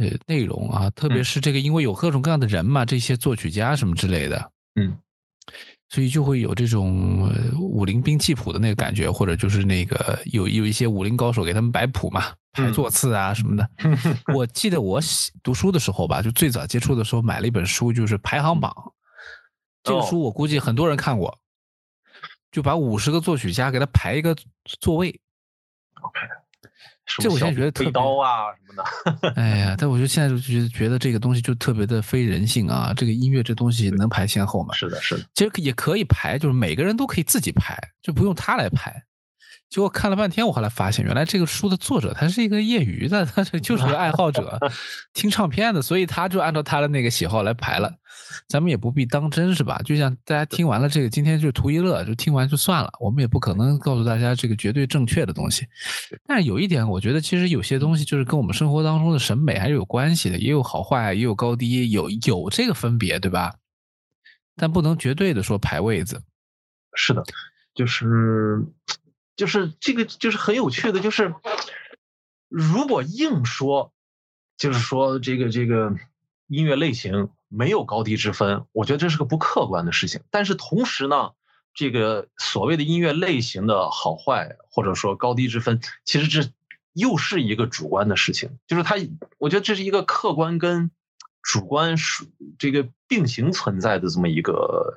[0.00, 4.96] 呃，内容啊，特别是这个，因为有各种各样的人嘛，这些作曲家什么之类的，嗯，
[5.88, 13.68] 所以就会有这种武林兵器谱的那个感觉，或者就是那个有有一些武林高手给他们摆谱嘛，排座次啊什么的。
[14.32, 15.00] 我记得我
[15.42, 18.72] 读书的时候吧，就最早接触的时候买了一本书，就是排行榜。
[19.82, 21.36] 这个书我估计很多人看过，
[22.50, 24.36] 就把五十个作曲家给他排一个
[24.80, 25.08] 座位。
[26.02, 26.20] OK。
[27.20, 28.82] 这我现在觉得特刀啊什么
[29.22, 32.92] 的， 哎呀，但我觉得现在就觉得觉得这个东西就特别的非人性啊！
[32.94, 34.74] 这个音乐这东西能排先后吗？
[34.74, 39.02] 是的，是的，其实也可以排，就是每个人都可以自己排，就不用他来排。
[39.70, 44.58] 结果看了半天，我后来发现，原来这个书的作者他是一个业余的，他就是个爱好者，
[45.12, 47.92] 听唱片的，所以他就按照他的那个喜好来排了。
[48.48, 49.78] 咱们也不必当真，是吧？
[49.84, 52.90] 就像大家听完了这个，今天就图一乐，就听完就算了。
[52.98, 55.66] 我们也不可能告诉大家这个绝对正确的东西。
[56.26, 63.54] 但是有一点，我觉得其实有些东西就是跟我们生活当中的审美还是有关系的，也有好坏，也有高低，有有这个分别，对吧？
[64.56, 66.22] 但不能绝对的说排位子。
[66.94, 67.22] 是的，
[67.74, 68.64] 就是。
[69.38, 71.32] 就是这个，就是很有趣的，就是
[72.48, 73.92] 如果硬说，
[74.56, 75.94] 就是说这个这个
[76.48, 80.22] 音乐类型没有高低之分，我觉得这是个不客观的事情。
[80.30, 81.34] 但是同时呢，
[81.72, 86.50] 这个所谓的音乐类型的好坏或者说高低之分，其实这
[86.92, 88.58] 又是一个主观的事情。
[88.66, 88.96] 就是它，
[89.38, 90.90] 我觉得这是一个客观跟
[91.42, 92.26] 主观是
[92.58, 94.92] 这个并行存在的这么一个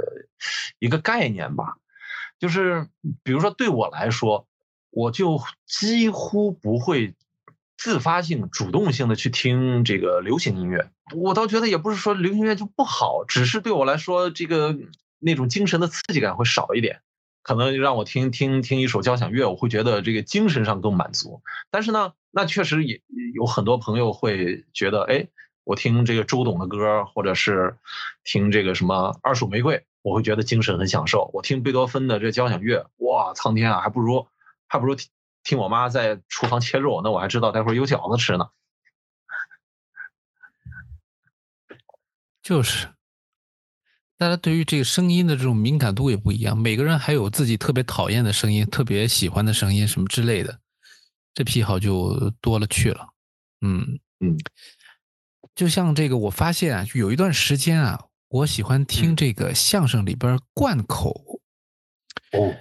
[0.79, 1.77] 一个概念吧。
[2.41, 2.89] 就是
[3.23, 4.45] 比如说对我来说，
[4.89, 7.13] 我就几乎不会。
[7.77, 14.77] 自发性、主动性的去听这个流行音乐，我倒觉得也不是说流行音乐就不好，只是对我来说，这个
[15.17, 17.01] 那种精神的刺激感会少一点。
[17.41, 21.41] 可能让我听听听一首交响乐，我会觉得这个精神上更满足。
[21.71, 23.01] 但是呢，那确实也
[23.33, 25.27] 有很多朋友会觉得，哎，
[25.63, 27.77] 我听这个周董的歌，或者是
[28.23, 31.29] 听这个什么二手玫瑰，我会觉得精神很享受。
[31.33, 34.27] 我听贝多芬的这交响乐，哇，苍天啊，还不如
[34.67, 35.09] 还不如听。
[35.43, 38.47] 听我妈在厨房切肉，那我还知道待会儿有饺子吃呢。
[42.43, 42.89] 就是，
[44.19, 50.59] 大家对于这个声音的这种敏感度也不一样，每个人还有自己特别讨厌的声音、特别喜欢的声音什么之类的，
[51.33, 53.07] 这癖好就多了去了。
[53.61, 54.37] 嗯嗯，
[55.55, 57.99] 就像这个，我发现啊，有一段时间啊，
[58.31, 61.41] 我喜欢听这个相声里边贯口。
[62.31, 62.55] 哦。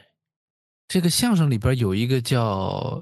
[0.89, 3.01] 这个相声里边有一个叫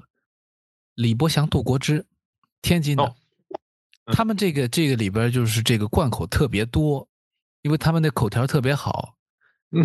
[0.93, 2.05] 李伯祥、杜国之，
[2.61, 3.15] 天津的，
[4.13, 7.07] 他们这个这个里边就是这个贯口特别多，
[7.63, 9.15] 因为他们的口条特别好，
[9.71, 9.83] 嗯，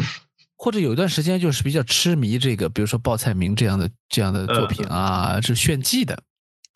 [0.55, 6.23] 或者有一段时间就是比较痴迷这个，比如说报菜名这样的这样的作品啊，是炫技的，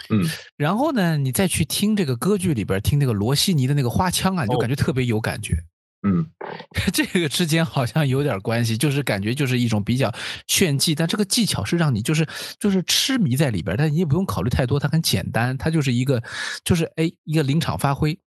[0.09, 0.25] 嗯，
[0.57, 5.63] 然后呢，你再去听这个歌剧里边听那个罗西尼的那个花腔啊，你就感觉特别有感觉。
[6.07, 6.25] 嗯，
[6.93, 10.13] 这个之间好像有点关系，就是感觉就是一种比较
[10.47, 12.27] 炫技，但这个技巧是让你就是
[12.61, 16.23] 就是痴迷在里边，但你也不用考虑太多，它很简单，它就是一个
[16.65, 18.19] 就是哎一个临场发挥。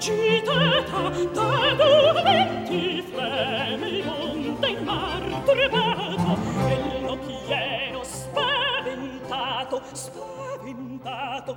[0.00, 0.80] città
[1.32, 6.38] da dove ti fleme il in mar turbato
[6.68, 11.56] e lo pieno spaventato spaventato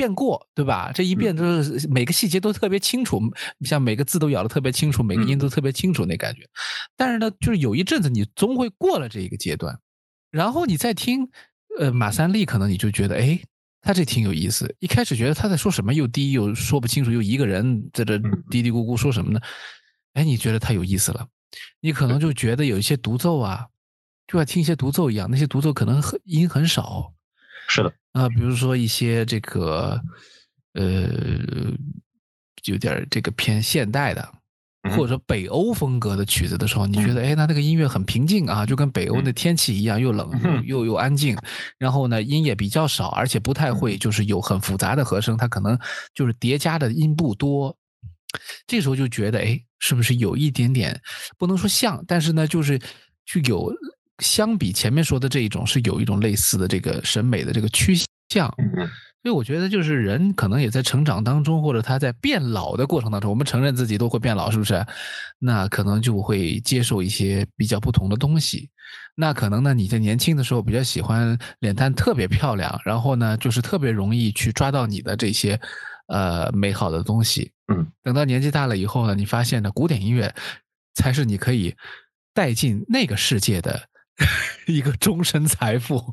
[0.00, 0.90] 遍过，对吧？
[0.94, 3.20] 这一遍都是每个细节都特别清楚，
[3.66, 6.48] 像每个字都咬得特别清楚，每个音都特别清楚那感觉。
[6.96, 9.78] 但是呢，就是有一阵子你终会过了这一个阶段，
[10.30, 11.28] 然后你再听，
[11.78, 13.38] 呃，马三立可能你就觉得，哎，
[13.82, 14.74] 他这挺有意思。
[14.78, 18.18] 一开始觉得他在说什么，又低又说不清楚，又一个人在这
[18.50, 19.40] 嘀嘀咕咕说什么呢？
[20.14, 21.28] 哎，你觉得他有意思了，
[21.80, 23.66] 你可能就觉得有一些独奏啊，
[24.26, 27.12] 就像听一些独奏一样，那些独奏可能很音很少。
[27.70, 27.92] 是的。
[28.12, 30.02] 啊，比如说一些这个，
[30.74, 31.08] 呃，
[32.64, 34.28] 有点这个偏现代的，
[34.90, 40.28] 或者说北欧风格的曲子的时候，你觉得，哎，那那个音乐很平静啊，就跟北欧的天气一样，又冷
[40.64, 41.38] 又又安静，
[41.78, 45.78] 然后呢，音也比较少，而且不太会就是有很复杂的和声，它可能
[46.12, 47.76] 就是叠加的音不多。
[48.66, 51.00] 这时候就觉得，哎，是不是有一点点
[51.38, 52.80] 不能说像，但是呢，就是
[53.24, 53.72] 具有。
[54.20, 57.94] 相比前面说的这一种，是有一种类似的这个审美的这个趋
[58.28, 58.48] 向，
[59.22, 64.86] 所以我觉得就是人可能也在成长当中，或者他在变老的过程当中，我们承认自己都会变老，是不是？
[65.38, 68.70] 那可能就会接受一些比较不同的东西。
[69.14, 75.60] 那可能呢，你在年轻的时候比较喜欢脸蛋特别漂亮，然后呢，就是特别容易去抓到你的这些
[76.06, 77.52] 呃美好的东西。
[77.72, 80.34] 嗯，等到年纪大了以后呢，你发现呢，古典音乐
[80.94, 81.74] 才是你可以
[82.32, 83.89] 带进那个世界的。
[84.66, 86.12] 一个终身财富，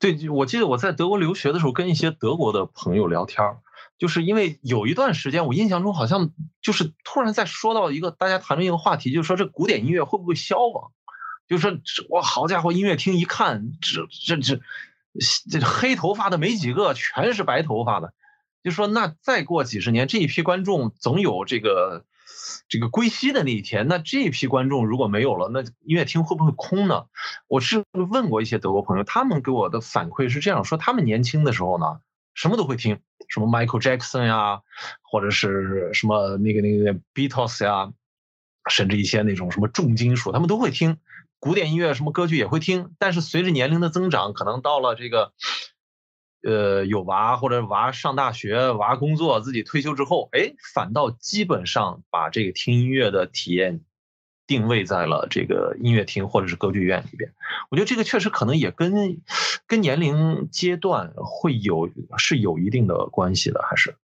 [0.00, 3.58] 对，我记得我在德国留学的时候，跟一些德国的朋友聊天儿
[3.98, 6.30] 就是因为有一段时间，我印象中好像
[6.62, 10.90] 就是突然在说到一个大家谈论一个话题，就是说这古典音乐会不会消亡？
[11.46, 14.60] 就是说哇，好家伙，音乐厅一看，这这这
[15.50, 18.14] 这黑头发的没几个，全是白头发的。
[18.62, 22.04] 就说那再过几十年，这一批观众总有这个。
[22.68, 27.06] 这个归西的那一天，那这批观众如果没有了，那音乐厅会不会空呢？
[27.48, 32.00] 我是问过一些德国朋友，他们给我的反馈是这样说：他们年轻的时候呢，
[32.34, 34.60] 什么都会听，什么 Michael Jackson 呀，
[35.02, 37.92] 或者是什么那个那个 Beatles 呀，
[38.68, 40.98] 甚至一些那种什么重金属，他们都会听。
[41.38, 45.32] 古典音乐什么歌剧也会听，但是随着年龄的增长，可能到了这个。
[46.42, 53.80] 呃，有娃或者娃上大学、娃工作、自己退休之后，哎，反倒基本上把这个听音乐的体验
[54.46, 57.32] 定位在了这个音乐厅或者是歌剧院里边。
[57.70, 59.20] 我觉得这个确实可能也跟
[59.66, 63.96] 跟年龄阶段会有是有一定的关系的，还是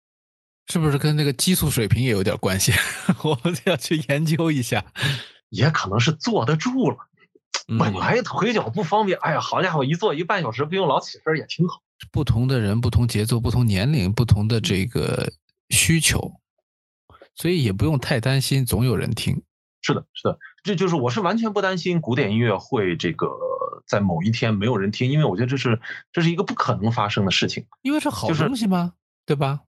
[0.66, 2.72] 是不是跟那个激素水平也有点关系？
[3.22, 4.84] 我们要去研究一下。
[5.50, 6.96] 也可能是坐得住了，
[7.78, 11.82] 本来腿脚不方便，哎呀，好家伙，一坐一半小时不用老起身也挺好。
[12.10, 15.32] 不同的人、不同节奏、不同年龄、不同的这个
[15.70, 16.40] 需求，
[17.34, 19.42] 所以也不用太担心，总有人听。
[19.82, 23.28] 是的，是的，这就是我是完全不担心古典音乐会这个
[23.86, 25.80] 在某一天没有人听，因为我觉得这是
[26.12, 27.66] 这是一个不可能发生的事情。
[27.82, 28.94] 因为是好东西吗？
[29.26, 29.60] 对吧？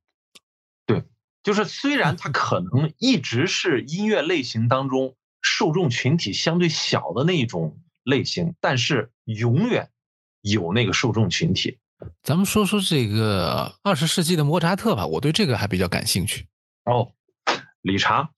[0.87, 1.05] 对，
[1.43, 9.91] 就是虽然它可能一直是音乐类型当中受众群体相对小的那一种类型，但是永远。
[10.47, 11.79] 有那个受众群体。
[12.23, 16.47] 咱们说说这个二十世纪的莫扎特吧，我对这个还比较感兴趣。
[16.85, 17.13] 哦，
[17.83, 18.29] 理查，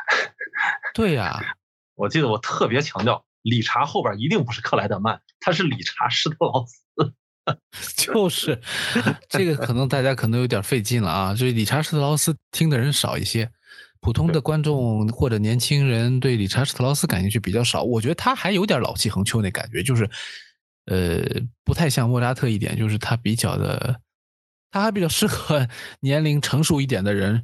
[0.94, 1.40] 对呀，
[1.94, 7.14] 我记得我特别强调，理查后边一定不是克莱德曼，他是理查施特劳斯。
[7.94, 8.58] 就是
[9.28, 11.34] 这个，可能大家可能有点费劲了啊。
[11.34, 13.50] 就是理查施特劳斯听的人少一些，
[14.00, 17.82] 普通的观众或者年轻人对理查施特劳斯感兴趣比较少。
[17.82, 20.08] 我觉得他还有点老气横秋那感觉，就是
[20.86, 21.22] 呃，
[21.64, 24.00] 不太像莫扎特一点，就是他比较的，
[24.70, 25.66] 他还比较适合
[26.00, 27.42] 年龄成熟一点的人，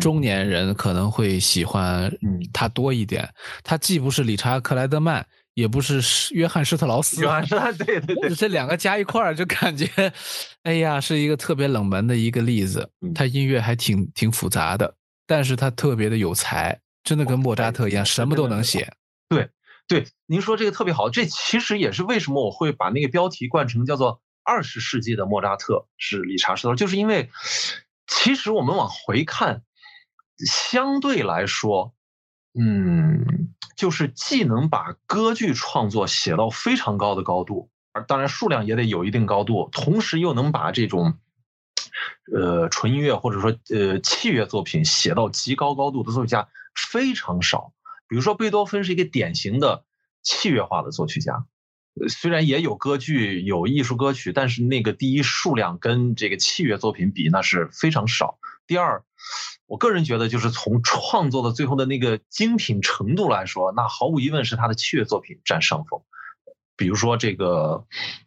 [0.00, 2.12] 中年人可能会喜欢
[2.52, 3.28] 他多一点。
[3.62, 5.26] 他既不是理查克莱德曼。
[5.54, 6.00] 也不是
[6.36, 9.88] 约翰施特劳斯，约翰施 对对对，这两个加一块儿就感觉，
[10.62, 12.88] 哎呀，是一个特别冷门的一个例子。
[13.12, 14.94] 他音乐还挺挺复杂的，
[15.26, 18.88] 但是他特别的有才，真的跟莫扎特一样，什么都能写。
[19.28, 19.48] 对
[19.88, 27.30] 对，您说这个特别好，这其实也是为什么我会把那个标题冠成叫做“二十世纪的莫扎特是理查施特”，就是因为
[28.06, 29.62] 其实我们往回看，
[30.46, 31.94] 相对来说。
[32.60, 41.18] 嗯，就是既能把歌剧创作写到非常高的高度，而当然数量也得有一定高度，同时又能把这种，
[42.34, 47.72] 呃，纯音乐或者说呃器乐作品写到极高高度的作曲家非常少。
[48.08, 49.84] 比如说贝多芬是一个典型的
[50.22, 51.46] 器乐化的作曲家，
[52.08, 58.38] 虽然也有歌剧有艺术歌曲，但是那个第一数量跟这个器乐作品比那是非常少。
[58.66, 59.04] 第二。
[59.66, 66.00] 我个人觉得，就是从创作的最后的那个精品程度来说，那毫无疑问是他的器乐作品占上风。
[66.74, 67.84] 比如说这个，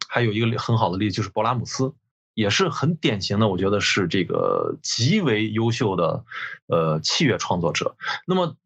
[0.08, 1.94] 还有一个很好的例子就是勃拉姆斯，
[2.34, 6.24] 也是很典型的，我觉得是这个极为优秀的
[6.68, 7.96] 呃器乐创作者。
[8.24, 8.56] 那么，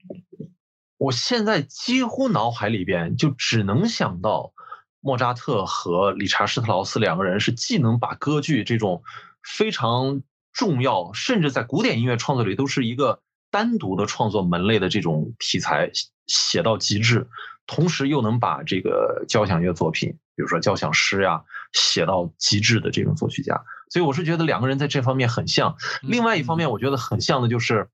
[0.99, 4.53] 我现在几乎脑海里边就只能想到
[5.01, 9.03] 莫扎特和理查施特劳斯两个人是既能把歌剧这种
[9.43, 10.23] 非常。
[10.59, 13.21] 重要，甚至在古典音乐创作里都是一个
[13.51, 15.91] 单独的创作门类的这种题材
[16.27, 17.29] 写到极致，
[17.67, 21.45] 同时又能把这个交响乐作品，比如说交响诗呀，
[21.75, 23.63] 写到极致的这种作曲家。
[23.91, 25.77] 所以我是觉得两个人在这方面很像。
[26.01, 27.91] 另外一方面，我觉得很像的就是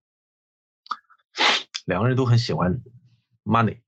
[1.86, 2.82] 两个人都很喜欢
[3.44, 3.78] money，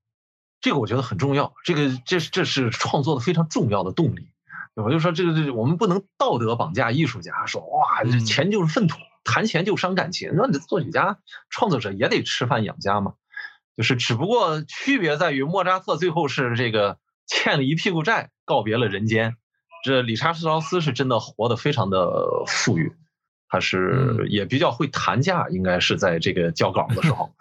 [0.60, 1.54] 这个我觉得很重要。
[1.64, 4.30] 这个这这是创作的非常重要的动力。
[4.74, 10.32] 我就说这个这我们不能道德绑架艺术家，说哇这钱就是粪土，谈钱就伤感情。
[10.34, 11.18] 那你作曲家、
[11.48, 13.14] 创作者也得吃饭养家嘛，
[13.76, 19.36] 就是只不过区别在于莫扎特最后是这个欠了一屁股债，告别了人间。
[19.84, 22.96] 这理查施劳斯是真的活得非常的富裕，
[23.48, 27.32] 他是也比较会谈价，应该是在这个交稿的时候。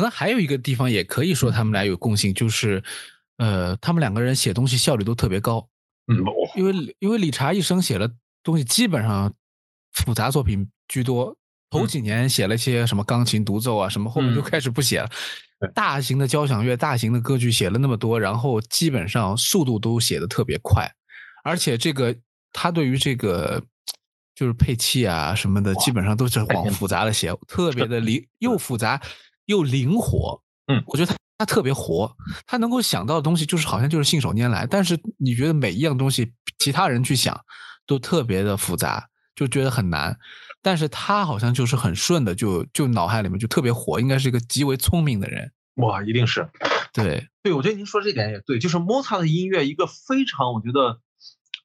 [0.00, 2.82] 可能还有一个地方也可以说他们俩有共性，就是
[3.36, 5.68] 呃，他们两个人写东西效率都特别高。
[6.06, 6.24] 嗯，
[6.56, 8.10] 因为因为理查一生写的
[8.42, 9.30] 东西基本上
[9.92, 11.36] 复杂作品居多，
[11.68, 15.10] 头几年写了些什么钢琴独奏啊什么，后面就开始不写了。
[15.74, 20.90] 大型的交响乐、大型的歌剧写了那么多，然后基本上速度都写的特别快，
[21.44, 22.16] 而且这个
[22.54, 23.62] 他对于这个
[24.34, 28.98] 就是配器啊什么的，基本上都是往复杂的写，特别的灵 又复杂
[29.50, 30.42] 又灵活。
[30.66, 37.38] 嗯，我觉得他他特别活，他能够想到的东西就是好像就是信手拈来，但是你觉得每一样东西其他人去想
[37.86, 40.16] 都特别的复杂，就觉得很难。
[40.62, 45.50] 但是他好像就是很顺的，就就脑海里面就特别活，应该是一个极为聪明的人。
[45.76, 46.46] 哇，一定是，
[46.92, 51.00] 对对，我觉得您说这点也对，就是莫扎特的音乐一个非常，我觉得，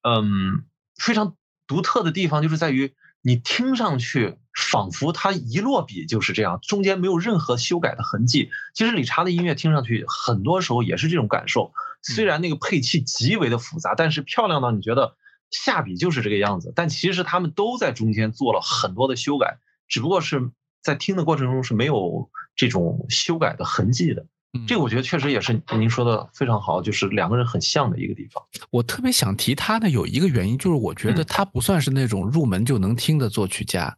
[0.08, 0.64] 嗯，
[0.96, 1.36] 非常
[1.68, 2.96] 独特的地方就是在于
[3.26, 4.38] 你听上去
[4.70, 8.52] 仿佛他一落笔就是这样，中间没有任何修改的痕迹。
[8.76, 11.74] 其实理查的音乐听上去很多时候也是这种感受，
[12.04, 15.16] 虽然那个配器极为的复杂，但是漂亮到你觉得。
[15.52, 20.52] 下笔就是这个样子，但其实他们都在中间做了很多的修改，只不过是
[20.82, 24.26] 在听的过程中是没有这种修改的痕迹的。
[24.68, 28.44] 这个我觉得确实也是您说的非常好，就是两个人很像的一个地方。
[28.70, 33.98] 我特别想提他呢，有一个原因就是我觉得他不算是那种入门就能听的作曲家，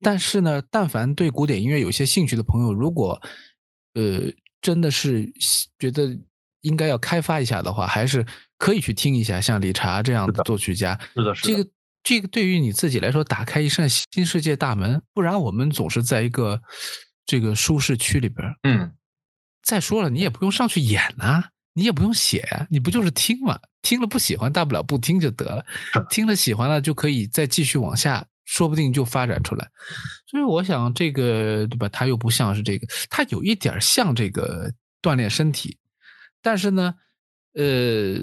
[0.00, 3.20] 但是呢，但凡对古典音乐有些兴趣的朋友，如果
[3.94, 4.20] 呃
[4.60, 5.32] 真的是
[5.78, 6.18] 觉得。
[6.64, 8.24] 应该要开发一下的话，还是
[8.56, 10.98] 可以去听一下像理查这样的作曲家。
[11.14, 11.46] 是的，是的。
[11.46, 11.70] 这个
[12.02, 15.02] 这个对于你自己来说，打开一扇新世界大门。
[15.12, 16.58] 不然我们总是在一个
[17.26, 18.50] 这个舒适区里边。
[18.62, 18.90] 嗯。
[19.64, 23.58] 再说了，你也不用上去演呐，你也不用写，你不就是听嘛？
[23.82, 25.64] 听了不喜欢，大不了不听就得了。
[26.10, 29.68] 听了喜欢了，就可以再继续往下，说不定就发展出来。
[30.26, 31.88] 所以我想，这个对吧？
[31.88, 35.76] 它又不像是这个，它有一点像这个锻炼身体。
[36.42, 36.94] 但是呢，
[37.54, 38.18] 呃，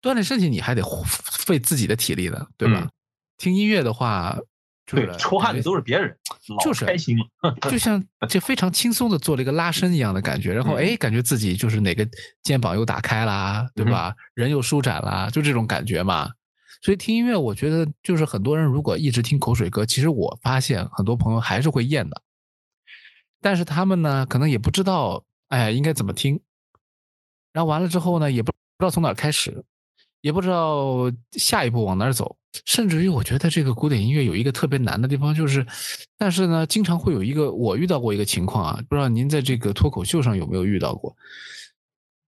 [0.00, 2.88] 锻炼身体你还得费自己的体力呢，对吧？
[3.36, 4.38] 听音乐的话，
[4.84, 6.14] 对，出汗的都是别人，
[6.62, 12.06] 就是开心嘛， 就像就非常轻松的做了一个拉伸一样的感觉，然后哎，感觉自己就是哪个
[12.42, 14.14] 肩膀又打开啦，对吧？
[14.34, 16.30] 人又舒展啦，就这种感觉嘛。
[16.82, 22.20] 所以听音乐，我觉得就是很多人如果一直听口水歌，其实我发现很多朋友还是会厌的。
[23.40, 26.40] 但是他们呢，可能也不知道，哎，应该怎么听。
[27.52, 29.64] 然后完了之后呢，也不不知道从哪开始，
[30.22, 35.66] 也不知道下一步往哪儿走，甚至于我觉得这个古典音乐有一个特别难的地方，就是，
[36.16, 41.14] 但是呢，经常会有一个我遇到过一个情况啊，不知道您在这个脱口秀上有没有遇到过，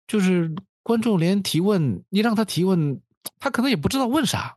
[0.09, 3.01] 就是观众连提问，你让他提问，
[3.39, 4.57] 他可能也不知道问啥。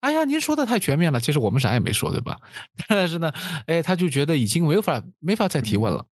[0.00, 2.38] 哎呀，您说的太全面了，其实我们啥也没说，对吧？
[2.86, 3.32] 但是呢，
[3.66, 6.06] 哎，他就觉得已经没法没法再提问了。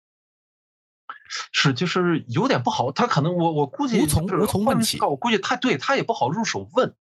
[1.51, 2.91] 是，就是有点不好。
[2.91, 4.99] 他可能我我估计无从无从问起。
[5.01, 6.93] 我估计他对他也不好入手问。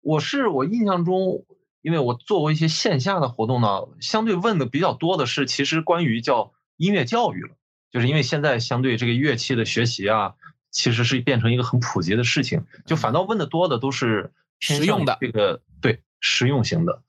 [0.00, 1.44] 我是我印象中，
[1.82, 7.50] 因为我做过一些线下的活动呢，相对问的比较多的是，其实关于叫音乐教育了。
[7.90, 10.34] 就是因为现在相对这个乐器的学习啊，
[10.70, 17.02] 其实是变成一个很普及的事情，就反倒问的多的都是实用的这个对实用型的，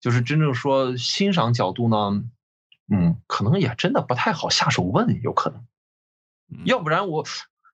[0.00, 2.24] 就是真正说欣赏角度呢，
[2.90, 5.66] 嗯，可能也真的不太好下手问，有可能。
[6.64, 7.24] 要不然我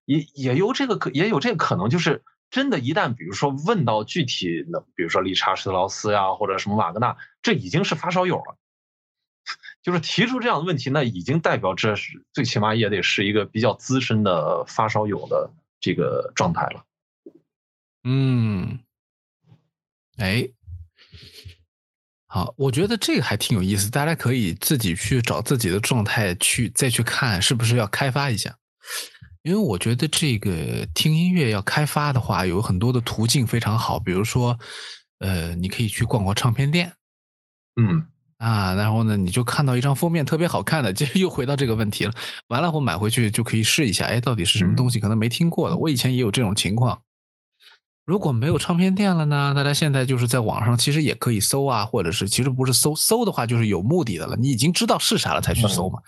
[0.05, 8.57] 也也有这个可也有这个可能，就是真的，一旦比如说问到具体的，比如说理查施特劳斯呀，或者什么瓦格纳，这已经是发烧友了。
[9.83, 15.51] 就是提出这样的问题，那已经代表这是最起码也得是一个比较资深的发烧友的
[15.81, 16.85] 这个状态了。
[18.05, 18.81] 嗯，
[20.19, 20.51] 哎，
[22.27, 28.59] 好，我觉得这个还挺有意思，大家可以自己去找自己的状态去再去看，是不是要开发一下。
[29.43, 33.99] 因为我觉得这个听音乐要开发的话，有很多的途径非常好。
[33.99, 34.59] 比如说，
[35.21, 36.93] 呃，你可以去逛逛唱片店，
[37.81, 38.05] 嗯
[38.39, 42.13] 啊，然后呢，你就看到一张封面特别好看的，其实 又回到这个问题了。
[42.49, 45.01] 完了，后买回去就可以试一下，哎，到底是什么东西？
[45.01, 45.77] 可能没听过的。
[45.77, 47.01] 我以前也有这种情况。
[48.05, 49.53] 如果没有唱片店了呢？
[49.55, 54.37] 大家现在就是在网上其实也可以搜啊，或者是其实不是搜搜的话，就是有目的的了。
[54.37, 55.99] 你已经知道是啥了才去搜嘛。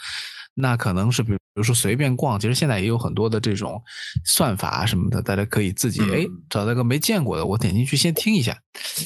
[0.55, 3.83] 那可能是比如，比如说随便逛，其实现在也有很多的这种
[4.25, 8.57] 算法什么的，大家可以自己哎找到个没见过的，我点进去先听一下。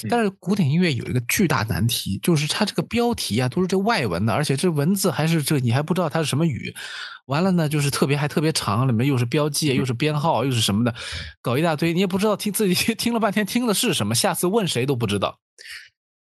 [0.08, 6.74] 但是古典音乐有一个巨大难题，就是它这个标题啊都是这外文的，而且这文字还是这你还不知道它是什么语。
[7.26, 10.94] 完了呢，就是特别还特别长，里面又是标记，又是编号，又是什么的，
[11.40, 15.38] 搞一大堆，你也不知道听自己听了半天听的是什么，下次问谁都不知道。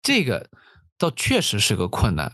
[0.02, 0.48] 这个
[0.98, 2.32] 倒确实是个困难。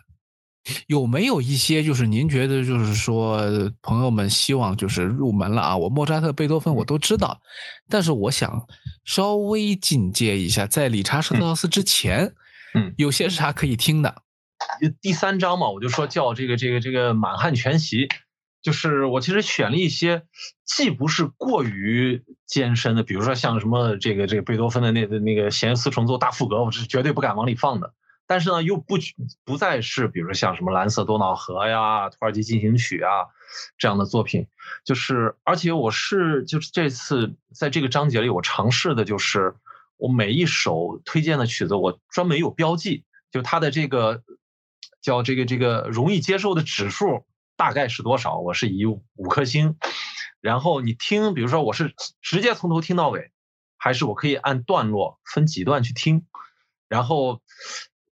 [0.86, 3.40] 有没有一些就是您觉得就是说
[3.82, 5.76] 朋友们希望就是入门了啊？
[5.76, 7.40] 我莫扎特、贝多芬我都知道，
[7.88, 8.66] 但是我想
[9.04, 12.34] 稍微进阶一下，在理查施特劳斯之前，
[12.74, 14.22] 嗯，有些啥可以听的？
[15.00, 18.08] 第三章嘛，我就说叫这个这个这个满汉全席，
[18.60, 20.22] 就是我其实选了一些
[20.66, 27.92] 既不是过于艰深的，比如说像什么这个这个贝多芬的那那个弦乐四重奏大赋格，我是绝对不敢往里放的。
[28.28, 28.98] 但是呢，又不
[29.42, 33.24] 不再是比如说像什么蓝色多瑙河呀、土耳其进行曲啊
[33.78, 34.46] 这样的作品，
[34.84, 39.54] 就是而且我是就是这次在这个章节里，我尝试的就是
[39.96, 44.22] 我每一首推荐的曲子，我专门有标记，就它的这个
[45.00, 47.24] 叫这个这个容易接受的指数
[47.56, 49.78] 大概是多少，我是以五颗星。
[50.42, 53.32] 然后你听，比如说我是直接从头听到尾，
[53.78, 56.26] 还是我可以按段落分几段去听，
[56.90, 57.40] 然后。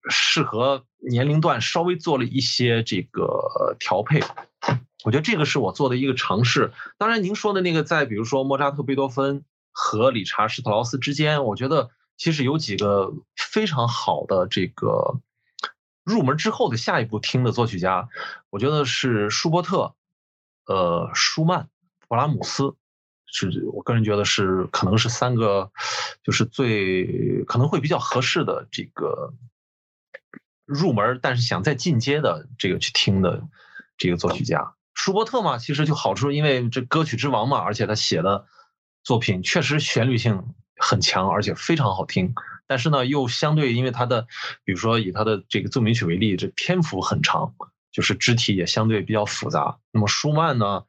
[0.09, 4.21] 适合年龄段稍微做了一些这个调配，
[5.05, 6.73] 我觉得这个是我做的一个尝试。
[6.99, 15.21] 当然，您说的那个在比如说莫扎特、贝多芬和理查施特劳斯之间，我觉得其实有几个非常好的这个
[16.05, 18.09] 入门之后的下一步听的作曲家，
[18.51, 19.95] 我觉得是舒伯特、
[20.67, 21.69] 呃舒曼、
[22.09, 22.75] 勃拉姆斯，
[23.27, 25.71] 是我个人觉得是可能是三个
[26.25, 29.33] 就是最可能会比较合适的这个。
[30.65, 33.43] 入门，但是想再进阶的这个去听的
[33.99, 38.47] 这个作曲家舒伯特嘛，其实就好处，因为这歌曲之王嘛，而且他写的
[39.03, 42.35] 作品确实旋律性很强，而且非常好听。
[42.67, 44.27] 但是呢，又相对因为他的，
[44.65, 47.55] 比如说以他的这个奏鸣曲为例，这篇幅很长，
[47.91, 49.79] 就是肢体也相对比较复杂。
[49.93, 50.85] 那么舒曼呢，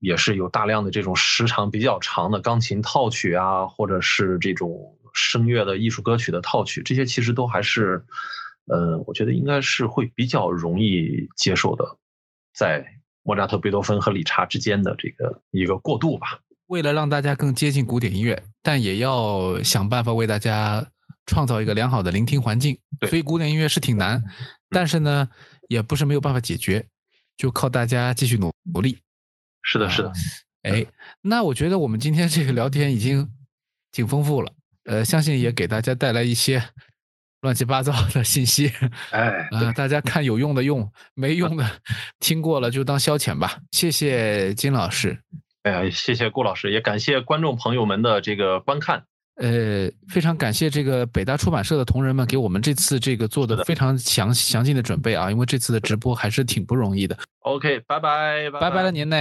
[0.00, 8.04] 也是有大量的这种时长比较长的钢琴套曲啊，或者是这种声乐的艺术歌曲的套曲，这些其实都还是。
[8.66, 11.84] 呃，我觉得应该是会比较容易接受的，
[12.54, 12.84] 在
[13.22, 16.40] 莫扎特、贝多芬和理查之间的这个一个过渡吧。
[16.66, 20.86] 为了让大家更接近古典音乐，但也要想办法为大家
[21.26, 22.78] 创造一个良好的聆听环境。
[23.08, 24.22] 所以古典音乐是挺难，
[24.70, 25.28] 但是呢，
[25.68, 26.86] 也不是没有办法解决，
[27.36, 28.98] 就靠大家继续努努力。
[29.62, 30.10] 是的，是的。
[30.62, 30.86] 哎，
[31.20, 33.30] 那我觉得我们今天这个聊天已经
[33.92, 34.50] 挺丰富了，
[34.84, 36.62] 呃，相信也给大家带来一些。
[37.44, 38.72] 乱七八糟的信息，
[39.12, 41.64] 哎，呃，大家看有用的用，没用的
[42.18, 43.58] 听过了就当消遣吧。
[43.70, 45.20] 谢谢金老师，
[45.62, 49.04] 哎呀，谢谢顾老师，也感谢观众朋友们的这个观看。
[49.36, 57.18] 呃，非常感谢这个北大出版社的同仁们给我们这次这个做的非常详详尽的准备啊，因为这次的直播还是挺不容易的。
[57.40, 59.16] OK，拜拜，拜拜了您呢。